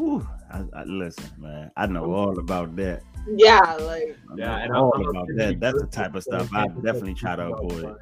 Whew. 0.00 0.26
I, 0.50 0.64
I, 0.72 0.84
listen, 0.84 1.30
man. 1.36 1.70
I 1.76 1.86
know 1.86 2.10
all 2.14 2.38
about 2.38 2.74
that. 2.76 3.02
Yeah, 3.36 3.60
like 3.80 4.16
I 4.32 4.34
Yeah, 4.36 4.56
and 4.56 4.72
all 4.72 4.92
I'm- 4.94 5.02
I'm 5.02 5.08
about 5.10 5.28
that. 5.36 5.60
That's 5.60 5.78
the 5.78 5.86
type 5.86 6.14
of 6.14 6.22
stuff 6.22 6.48
I 6.54 6.68
definitely 6.68 7.12
try 7.14 7.36
to 7.36 7.52
avoid. 7.52 7.96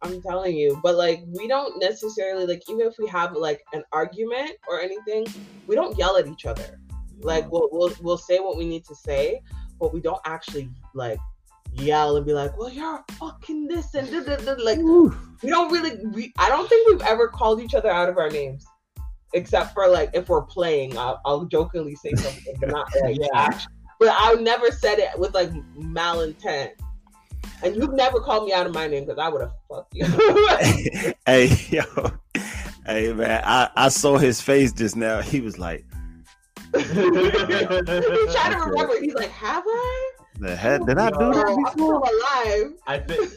I'm 0.00 0.22
telling 0.22 0.56
you, 0.56 0.80
but 0.82 0.94
like 0.96 1.22
we 1.28 1.46
don't 1.46 1.78
necessarily 1.78 2.46
like 2.46 2.62
even 2.70 2.86
if 2.86 2.94
we 2.98 3.06
have 3.08 3.34
like 3.36 3.62
an 3.74 3.82
argument 3.92 4.52
or 4.66 4.80
anything, 4.80 5.26
we 5.66 5.74
don't 5.74 5.96
yell 5.98 6.16
at 6.16 6.26
each 6.26 6.46
other. 6.46 6.80
Like 7.20 7.50
we'll 7.52 7.68
we'll, 7.70 7.92
we'll 8.00 8.18
say 8.18 8.38
what 8.38 8.56
we 8.56 8.66
need 8.66 8.84
to 8.86 8.94
say, 8.94 9.42
but 9.78 9.92
we 9.92 10.00
don't 10.00 10.20
actually 10.24 10.70
like 10.94 11.18
yell 11.72 12.16
and 12.16 12.24
be 12.24 12.32
like, 12.32 12.56
"Well, 12.58 12.70
you're 12.70 13.04
fucking 13.12 13.66
this 13.66 13.94
and 13.94 14.10
da, 14.10 14.20
da, 14.20 14.36
da." 14.36 14.62
like 14.62 14.78
Whew. 14.78 15.14
we 15.42 15.50
don't 15.50 15.70
really. 15.70 16.04
We 16.06 16.32
I 16.38 16.48
don't 16.48 16.68
think 16.68 16.88
we've 16.88 17.02
ever 17.02 17.28
called 17.28 17.60
each 17.60 17.74
other 17.74 17.90
out 17.90 18.08
of 18.08 18.18
our 18.18 18.30
names, 18.30 18.66
except 19.34 19.74
for 19.74 19.88
like 19.88 20.10
if 20.14 20.28
we're 20.28 20.42
playing. 20.42 20.96
I'll, 20.96 21.20
I'll 21.26 21.44
jokingly 21.44 21.94
say 21.96 22.12
something, 22.14 22.54
but 22.60 22.68
not 22.70 22.88
like 23.02 23.16
Yeah. 23.20 23.26
act- 23.34 23.68
But 24.00 24.08
I've 24.18 24.40
never 24.40 24.70
said 24.70 24.98
it 24.98 25.18
with 25.18 25.34
like 25.34 25.50
malintent. 25.76 26.70
And 27.62 27.76
you've 27.76 27.92
never 27.94 28.20
called 28.20 28.46
me 28.46 28.52
out 28.52 28.66
of 28.66 28.74
my 28.74 28.86
name 28.86 29.04
because 29.04 29.18
I 29.18 29.28
would 29.28 29.40
have 29.42 29.52
fucked 29.70 29.94
you. 29.94 30.04
hey, 31.26 31.46
yo. 31.68 31.82
Hey, 32.86 33.12
man. 33.12 33.42
I, 33.44 33.70
I 33.76 33.88
saw 33.88 34.18
his 34.18 34.40
face 34.40 34.72
just 34.72 34.96
now. 34.96 35.20
He 35.20 35.40
was 35.40 35.58
like, 35.58 35.84
He's 36.74 36.82
trying 36.84 38.52
to 38.52 38.64
remember. 38.66 39.00
He's 39.00 39.14
like, 39.14 39.30
have 39.30 39.62
I? 39.66 40.10
The 40.40 40.56
heck 40.56 40.84
did 40.84 40.98
I 40.98 41.10
do 41.10 41.16
that 41.32 41.72
before? 41.74 42.02
alive. 42.02 42.72
I 42.88 42.98
think 42.98 43.30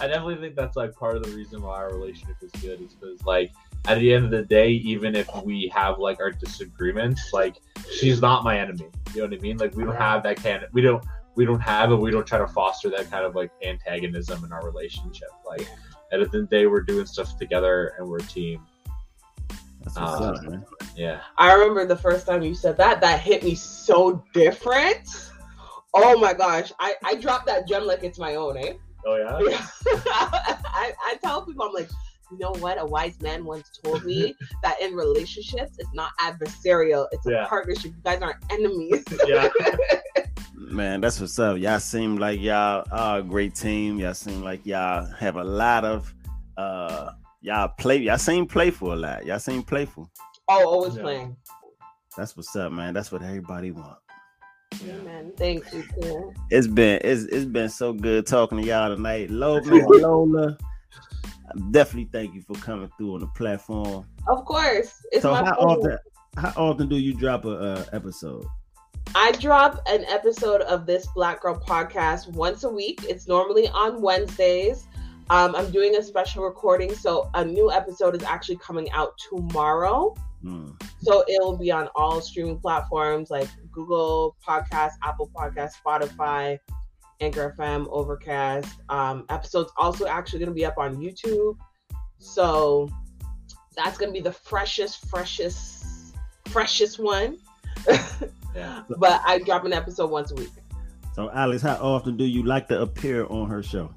I 0.00 0.06
definitely 0.06 0.36
think 0.36 0.54
that's 0.54 0.76
like 0.76 0.94
part 0.94 1.16
of 1.16 1.22
the 1.24 1.30
reason 1.30 1.62
why 1.62 1.76
our 1.78 1.90
relationship 1.94 2.36
is 2.42 2.50
good 2.60 2.82
is 2.82 2.92
because 2.94 3.24
like 3.24 3.50
at 3.88 3.98
the 3.98 4.12
end 4.12 4.26
of 4.26 4.30
the 4.30 4.42
day, 4.42 4.70
even 4.70 5.16
if 5.16 5.34
we 5.42 5.72
have 5.74 5.98
like 5.98 6.20
our 6.20 6.30
disagreements, 6.30 7.32
like 7.32 7.56
she's 7.90 8.20
not 8.20 8.44
my 8.44 8.58
enemy. 8.60 8.88
You 9.14 9.22
know 9.22 9.28
what 9.28 9.38
I 9.38 9.40
mean? 9.40 9.56
Like 9.56 9.74
we 9.74 9.82
don't 9.82 9.96
have 9.96 10.22
that 10.24 10.36
kind 10.36 10.62
of 10.62 10.72
we 10.72 10.82
don't 10.82 11.04
we 11.34 11.46
don't 11.46 11.60
have 11.60 11.90
and 11.90 12.00
we 12.00 12.10
don't 12.10 12.26
try 12.26 12.38
to 12.38 12.46
foster 12.46 12.90
that 12.90 13.10
kind 13.10 13.24
of 13.24 13.34
like 13.34 13.50
antagonism 13.64 14.44
in 14.44 14.52
our 14.52 14.64
relationship. 14.64 15.30
Like 15.46 15.62
at 15.62 15.66
the 16.10 16.14
end 16.16 16.22
of 16.22 16.32
the 16.32 16.42
day, 16.44 16.66
we're 16.66 16.82
doing 16.82 17.06
stuff 17.06 17.38
together 17.38 17.94
and 17.98 18.06
we're 18.06 18.18
a 18.18 18.22
team. 18.22 18.60
That's 19.84 19.96
what's 19.96 20.44
up. 20.44 20.68
Yeah. 20.94 21.20
I 21.38 21.54
remember 21.54 21.86
the 21.86 21.96
first 21.96 22.26
time 22.26 22.42
you 22.42 22.54
said 22.54 22.76
that. 22.76 23.00
That 23.00 23.20
hit 23.20 23.42
me 23.42 23.54
so 23.54 24.22
different. 24.34 25.30
Oh 25.94 26.18
my 26.20 26.34
gosh, 26.34 26.72
I 26.78 26.94
I 27.02 27.14
dropped 27.14 27.46
that 27.46 27.66
gem 27.66 27.86
like 27.86 28.04
it's 28.04 28.18
my 28.18 28.34
own, 28.34 28.58
eh? 28.58 28.74
Oh 29.06 29.16
yeah. 29.16 29.38
Yeah. 29.48 29.66
I, 30.10 30.92
I 31.06 31.16
tell 31.22 31.42
people, 31.42 31.64
I'm 31.64 31.72
like, 31.72 31.88
you 32.30 32.38
know 32.38 32.52
what? 32.58 32.80
A 32.80 32.84
wise 32.84 33.20
man 33.20 33.44
once 33.44 33.70
told 33.82 34.04
me 34.04 34.34
that 34.62 34.80
in 34.80 34.94
relationships, 34.94 35.76
it's 35.78 35.92
not 35.94 36.10
adversarial, 36.20 37.06
it's 37.12 37.26
a 37.26 37.46
partnership. 37.48 37.92
You 37.92 38.02
guys 38.04 38.20
aren't 38.22 38.42
enemies. 38.50 39.04
Yeah. 39.26 39.48
Man, 40.70 41.00
that's 41.00 41.18
what's 41.20 41.38
up. 41.38 41.56
Y'all 41.56 41.78
seem 41.80 42.16
like 42.18 42.40
y'all 42.40 42.84
are 42.92 43.20
a 43.20 43.22
great 43.22 43.54
team. 43.54 43.98
Y'all 43.98 44.12
seem 44.12 44.42
like 44.42 44.66
y'all 44.66 45.06
have 45.18 45.36
a 45.36 45.44
lot 45.44 45.84
of 45.84 46.12
uh 46.58 47.10
y'all 47.40 47.68
play 47.78 47.96
y'all 47.98 48.18
seem 48.18 48.46
playful 48.46 48.92
a 48.92 48.96
lot. 48.96 49.24
Y'all 49.24 49.38
seem 49.38 49.62
playful. 49.62 50.10
oh, 50.48 50.66
always 50.68 50.96
Yeah. 50.96 51.02
playing. 51.02 51.36
That's 52.16 52.36
what's 52.36 52.54
up, 52.56 52.72
man. 52.72 52.92
That's 52.92 53.10
what 53.10 53.22
everybody 53.22 53.70
want. 53.70 53.96
Yeah. 54.84 54.92
Amen. 54.94 55.32
Thank 55.38 55.72
you, 55.72 55.84
Tia. 56.02 56.20
It's 56.50 56.66
been 56.66 57.00
it's 57.02 57.22
it's 57.24 57.46
been 57.46 57.70
so 57.70 57.92
good 57.94 58.26
talking 58.26 58.58
to 58.60 58.66
y'all 58.66 58.94
tonight. 58.94 59.30
Lola, 59.30 59.60
Lola. 59.62 60.58
I 61.48 61.58
definitely 61.70 62.10
thank 62.12 62.34
you 62.34 62.42
for 62.42 62.54
coming 62.54 62.90
through 62.98 63.14
on 63.14 63.20
the 63.20 63.26
platform. 63.28 64.06
Of 64.26 64.44
course. 64.44 64.94
It's 65.12 65.22
so 65.22 65.32
my 65.32 65.44
how 65.44 65.54
often 65.54 65.98
how 66.36 66.52
often 66.56 66.88
do 66.88 66.96
you 66.96 67.14
drop 67.14 67.44
a 67.44 67.50
uh, 67.50 67.84
episode? 67.92 68.44
I 69.14 69.32
drop 69.32 69.80
an 69.88 70.04
episode 70.04 70.60
of 70.62 70.84
this 70.84 71.06
Black 71.14 71.40
Girl 71.40 71.58
podcast 71.58 72.28
once 72.28 72.64
a 72.64 72.68
week. 72.68 73.00
It's 73.08 73.26
normally 73.26 73.68
on 73.68 74.02
Wednesdays. 74.02 74.86
Um, 75.30 75.54
I'm 75.56 75.70
doing 75.70 75.96
a 75.96 76.02
special 76.02 76.44
recording, 76.44 76.94
so 76.94 77.30
a 77.34 77.44
new 77.44 77.72
episode 77.72 78.14
is 78.14 78.22
actually 78.22 78.56
coming 78.56 78.90
out 78.92 79.18
tomorrow. 79.28 80.14
Hmm. 80.42 80.70
So 81.00 81.24
it 81.26 81.42
will 81.42 81.56
be 81.56 81.70
on 81.70 81.88
all 81.94 82.20
streaming 82.20 82.58
platforms 82.58 83.30
like 83.30 83.48
Google 83.72 84.36
Podcasts, 84.46 84.94
Apple 85.02 85.30
Podcasts, 85.34 85.72
Spotify, 85.84 86.58
Anchor 87.20 87.54
FM, 87.58 87.86
Overcast. 87.90 88.80
Um, 88.88 89.24
episodes 89.28 89.72
also 89.76 90.06
actually 90.06 90.38
going 90.40 90.50
to 90.50 90.54
be 90.54 90.64
up 90.64 90.78
on 90.78 90.96
YouTube. 90.96 91.56
So 92.18 92.88
that's 93.76 93.98
going 93.98 94.10
to 94.10 94.12
be 94.12 94.22
the 94.22 94.32
freshest, 94.32 95.08
freshest, 95.08 96.16
freshest 96.46 96.98
one. 96.98 97.38
Yeah. 98.56 98.82
but 98.98 99.22
I 99.24 99.38
drop 99.38 99.64
an 99.66 99.72
episode 99.72 100.10
once 100.10 100.32
a 100.32 100.34
week. 100.34 100.50
So 101.14 101.30
Alex, 101.30 101.62
how 101.62 101.76
often 101.76 102.16
do 102.16 102.24
you 102.24 102.42
like 102.42 102.66
to 102.68 102.80
appear 102.80 103.24
on 103.26 103.48
her 103.48 103.62
show? 103.62 103.94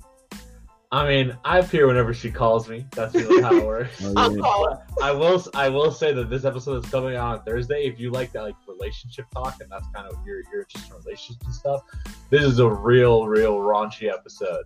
I 0.94 1.08
mean, 1.08 1.38
I 1.46 1.60
appear 1.60 1.88
whenever 1.88 2.14
she 2.14 2.30
calls 2.30 2.68
me. 2.68 2.86
That's 2.92 3.14
really 3.16 3.42
how 3.42 3.56
it 3.56 3.66
works. 3.66 4.02
Oh, 4.04 4.14
I'm 4.18 4.38
yeah. 4.38 4.78
I 5.02 5.12
will 5.12 5.44
I 5.54 5.70
will 5.70 5.92
say 5.92 6.12
that 6.14 6.30
this 6.30 6.44
episode 6.44 6.84
is 6.84 6.92
coming 6.92 7.16
out 7.16 7.40
on 7.40 7.46
Thursday. 7.46 7.86
If 7.86 7.98
you 7.98 8.12
like 8.12 8.34
that 8.34 8.44
like 8.44 8.56
relationship 8.68 9.26
talk 9.34 9.56
and 9.62 9.72
that's 9.72 9.88
kind 9.96 10.06
of 10.08 10.18
your 10.26 10.42
your 10.52 10.64
interest 10.64 10.90
in 10.90 10.98
relationships 10.98 11.46
and 11.46 11.56
stuff, 11.56 11.82
this 12.30 12.44
is 12.44 12.60
a 12.60 12.68
real 12.70 13.26
real 13.28 13.56
raunchy 13.58 14.12
episode. 14.12 14.64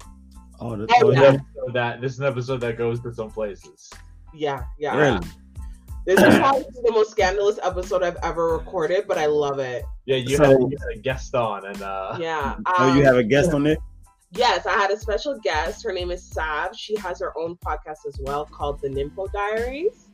Oh, 0.59 0.75
the, 0.75 0.87
This 0.87 0.97
is 0.97 1.15
yeah. 1.15 1.21
an 1.21 1.35
episode 1.35 1.73
that 1.73 2.01
this 2.01 2.13
is 2.13 2.19
an 2.21 2.25
episode 2.25 2.61
that 2.61 2.77
goes 2.77 2.99
to 3.01 3.13
some 3.13 3.29
places. 3.29 3.91
Yeah, 4.33 4.63
yeah. 4.79 4.97
Really? 4.97 5.27
This 6.07 6.19
is 6.21 6.37
probably 6.37 6.65
the 6.83 6.91
most 6.91 7.11
scandalous 7.11 7.59
episode 7.63 8.03
I've 8.03 8.17
ever 8.23 8.57
recorded, 8.57 9.05
but 9.07 9.17
I 9.17 9.25
love 9.25 9.59
it. 9.59 9.85
Yeah, 10.05 10.17
you, 10.17 10.37
So- 10.37 10.43
had, 10.43 10.59
you 10.59 10.77
had 10.79 10.97
a 10.97 10.99
guest 11.01 11.35
on 11.35 11.65
and 11.67 11.81
uh 11.81 12.17
Yeah. 12.19 12.55
Oh, 12.65 12.93
you 12.93 12.99
um, 13.01 13.05
have 13.05 13.17
a 13.17 13.23
guest 13.23 13.53
on 13.53 13.63
there? 13.63 13.77
Yes, 14.35 14.65
I 14.65 14.73
had 14.73 14.91
a 14.91 14.97
special 14.97 15.39
guest. 15.39 15.83
Her 15.83 15.93
name 15.93 16.11
is 16.11 16.23
Sav. 16.23 16.75
She 16.75 16.95
has 16.97 17.19
her 17.19 17.37
own 17.37 17.55
podcast 17.65 18.05
as 18.07 18.19
well 18.21 18.45
called 18.45 18.81
The 18.81 18.89
Nympho 18.89 19.31
Diaries. 19.31 20.07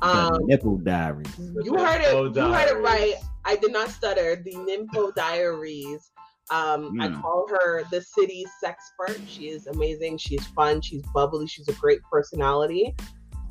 The 0.00 0.08
Um, 0.08 0.46
nipple 0.46 0.78
diaries. 0.78 1.28
you 1.38 1.76
heard 1.76 2.00
it. 2.00 2.14
Nympho 2.14 2.36
You 2.36 2.52
heard 2.52 2.68
it 2.68 2.80
right. 2.80 3.14
I 3.44 3.56
did 3.56 3.72
not 3.72 3.88
stutter. 3.88 4.36
The 4.36 4.52
Nympho 4.54 5.14
Diaries. 5.14 6.10
Um, 6.50 7.00
I 7.00 7.08
Hmm. 7.08 7.20
call 7.20 7.46
her 7.48 7.84
the 7.90 8.00
city 8.02 8.44
sexpert. 8.62 9.20
She 9.26 9.48
is 9.48 9.66
amazing. 9.68 10.18
She's 10.18 10.44
fun. 10.48 10.80
She's 10.80 11.02
bubbly. 11.14 11.46
She's 11.46 11.68
a 11.68 11.72
great 11.74 12.00
personality. 12.10 12.94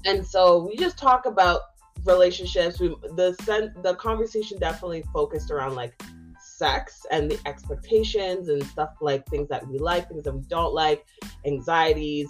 And 0.06 0.26
so 0.26 0.66
we 0.66 0.76
just 0.76 0.98
talk 0.98 1.26
about 1.26 1.62
relationships. 2.06 2.80
We 2.80 2.90
the 3.16 3.36
the 3.84 3.96
conversation 3.96 4.58
definitely 4.60 5.04
focused 5.14 5.52
around 5.52 5.76
like 5.76 5.94
sex 6.62 7.08
and 7.10 7.32
the 7.32 7.40
expectations 7.48 8.50
and 8.50 8.64
stuff 8.64 8.92
like 9.02 9.26
things 9.26 9.50
that 9.50 9.68
we 9.68 9.80
like, 9.80 10.08
things 10.08 10.24
that 10.26 10.34
we 10.34 10.44
don't 10.48 10.76
like, 10.76 11.04
anxieties, 11.48 12.30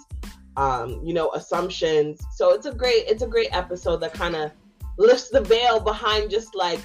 um, 0.56 1.02
you 1.04 1.12
know, 1.12 1.30
assumptions. 1.32 2.18
So 2.34 2.54
it's 2.54 2.64
a 2.64 2.72
great 2.72 3.04
it's 3.06 3.22
a 3.22 3.26
great 3.26 3.50
episode 3.52 3.98
that 3.98 4.14
kind 4.14 4.34
of 4.34 4.50
lifts 4.96 5.28
the 5.28 5.42
veil 5.42 5.80
behind 5.80 6.30
just 6.30 6.54
like 6.54 6.80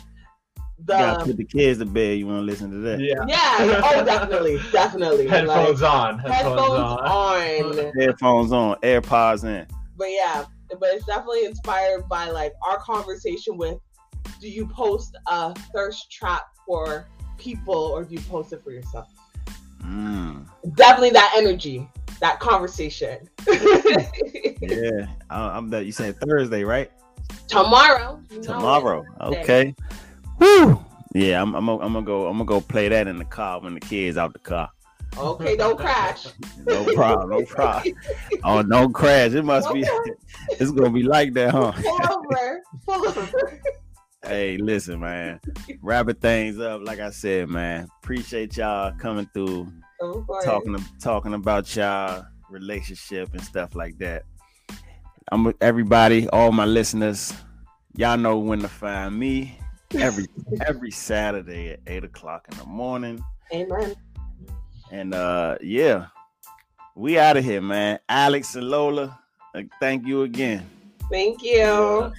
You 0.77 0.85
gotta 0.87 1.19
the 1.19 1.25
put 1.27 1.37
the 1.37 1.45
kids 1.45 1.79
to 1.79 1.85
bed. 1.85 2.19
You 2.19 2.27
want 2.27 2.39
to 2.39 2.45
listen 2.45 2.69
to 2.71 2.77
that? 2.79 2.99
yeah. 2.99 3.23
yeah. 3.25 3.81
Oh, 3.81 4.03
definitely, 4.03 4.59
definitely. 4.73 5.27
Headphones 5.27 5.81
like, 5.81 5.93
on. 5.93 6.19
Headphones, 6.19 6.59
headphones 6.59 6.79
on. 6.79 6.99
on. 6.99 7.91
Headphones 7.99 8.51
on, 8.51 8.75
AirPods 8.81 9.43
in. 9.45 9.65
But 9.95 10.09
yeah, 10.11 10.43
but 10.81 10.89
it's 10.89 11.05
definitely 11.05 11.45
inspired 11.45 12.09
by 12.09 12.29
like 12.29 12.53
our 12.67 12.79
conversation 12.79 13.57
with 13.57 13.77
do 14.41 14.49
you 14.49 14.67
post 14.67 15.17
a 15.27 15.55
thirst 15.73 16.11
trap 16.11 16.43
for 16.65 17.07
people 17.37 17.75
or 17.75 18.03
do 18.03 18.15
you 18.15 18.21
post 18.21 18.53
it 18.53 18.63
for 18.63 18.71
yourself? 18.71 19.09
Mm, 19.83 20.45
Definitely 20.75 21.11
that 21.11 21.33
energy, 21.37 21.87
that 22.19 22.39
conversation. 22.39 23.29
yeah, 24.61 25.07
I'm 25.29 25.69
that. 25.69 25.85
You 25.85 25.91
saying 25.91 26.13
Thursday, 26.13 26.63
right? 26.63 26.91
Tomorrow. 27.47 28.19
Tomorrow. 28.41 29.05
Okay. 29.21 29.75
Woo. 30.39 30.83
Yeah, 31.13 31.41
I'm. 31.41 31.55
I'm. 31.55 31.65
Gonna, 31.65 31.83
I'm 31.83 31.93
gonna 31.93 32.05
go. 32.05 32.27
I'm 32.27 32.33
gonna 32.37 32.45
go 32.45 32.61
play 32.61 32.89
that 32.89 33.07
in 33.07 33.17
the 33.17 33.25
car 33.25 33.61
when 33.61 33.75
the 33.75 33.79
kids 33.79 34.17
out 34.17 34.33
the 34.33 34.39
car. 34.39 34.69
Okay, 35.17 35.55
don't 35.55 35.77
crash. 35.77 36.27
No 36.65 36.83
problem. 36.93 37.29
No 37.29 37.45
problem. 37.45 37.95
Oh, 38.43 38.61
don't 38.61 38.93
crash. 38.93 39.31
It 39.33 39.43
must 39.43 39.73
be. 39.73 39.85
It's 40.59 40.71
gonna 40.71 40.91
be 40.91 41.03
like 41.03 41.33
that, 41.33 41.51
huh? 41.51 41.71
Pull 41.73 41.99
over. 42.13 42.61
Pull 42.85 43.07
over. 43.07 43.61
Hey, 44.23 44.57
listen, 44.57 44.99
man. 44.99 45.39
Wrapping 45.81 46.15
things 46.15 46.59
up. 46.59 46.81
Like 46.83 46.99
I 46.99 47.11
said, 47.11 47.49
man. 47.49 47.87
Appreciate 48.01 48.57
y'all 48.57 48.91
coming 48.97 49.29
through, 49.33 49.71
Of 50.01 50.27
talking 50.43 50.77
talking 50.99 51.33
about 51.33 51.75
y'all 51.75 52.25
relationship 52.49 53.33
and 53.33 53.41
stuff 53.41 53.75
like 53.75 53.97
that. 53.99 54.23
I'm 55.31 55.43
with 55.43 55.57
everybody, 55.61 56.27
all 56.29 56.51
my 56.51 56.65
listeners. 56.65 57.33
Y'all 57.95 58.17
know 58.17 58.37
when 58.37 58.59
to 58.59 58.67
find 58.67 59.17
me 59.17 59.59
every 59.95 60.27
every 60.65 60.91
Saturday 60.91 61.71
at 61.71 61.79
eight 61.87 62.03
o'clock 62.03 62.47
in 62.51 62.57
the 62.57 62.65
morning. 62.65 63.23
Amen. 63.53 63.95
And 64.91 65.13
uh 65.13 65.57
yeah, 65.61 66.07
we 66.95 67.19
out 67.19 67.37
of 67.37 67.43
here, 67.43 67.61
man. 67.61 67.99
Alex 68.09 68.55
and 68.55 68.69
Lola, 68.69 69.19
uh, 69.53 69.61
thank 69.79 70.07
you 70.07 70.23
again. 70.23 70.67
Thank 71.09 71.43
you. 71.43 72.11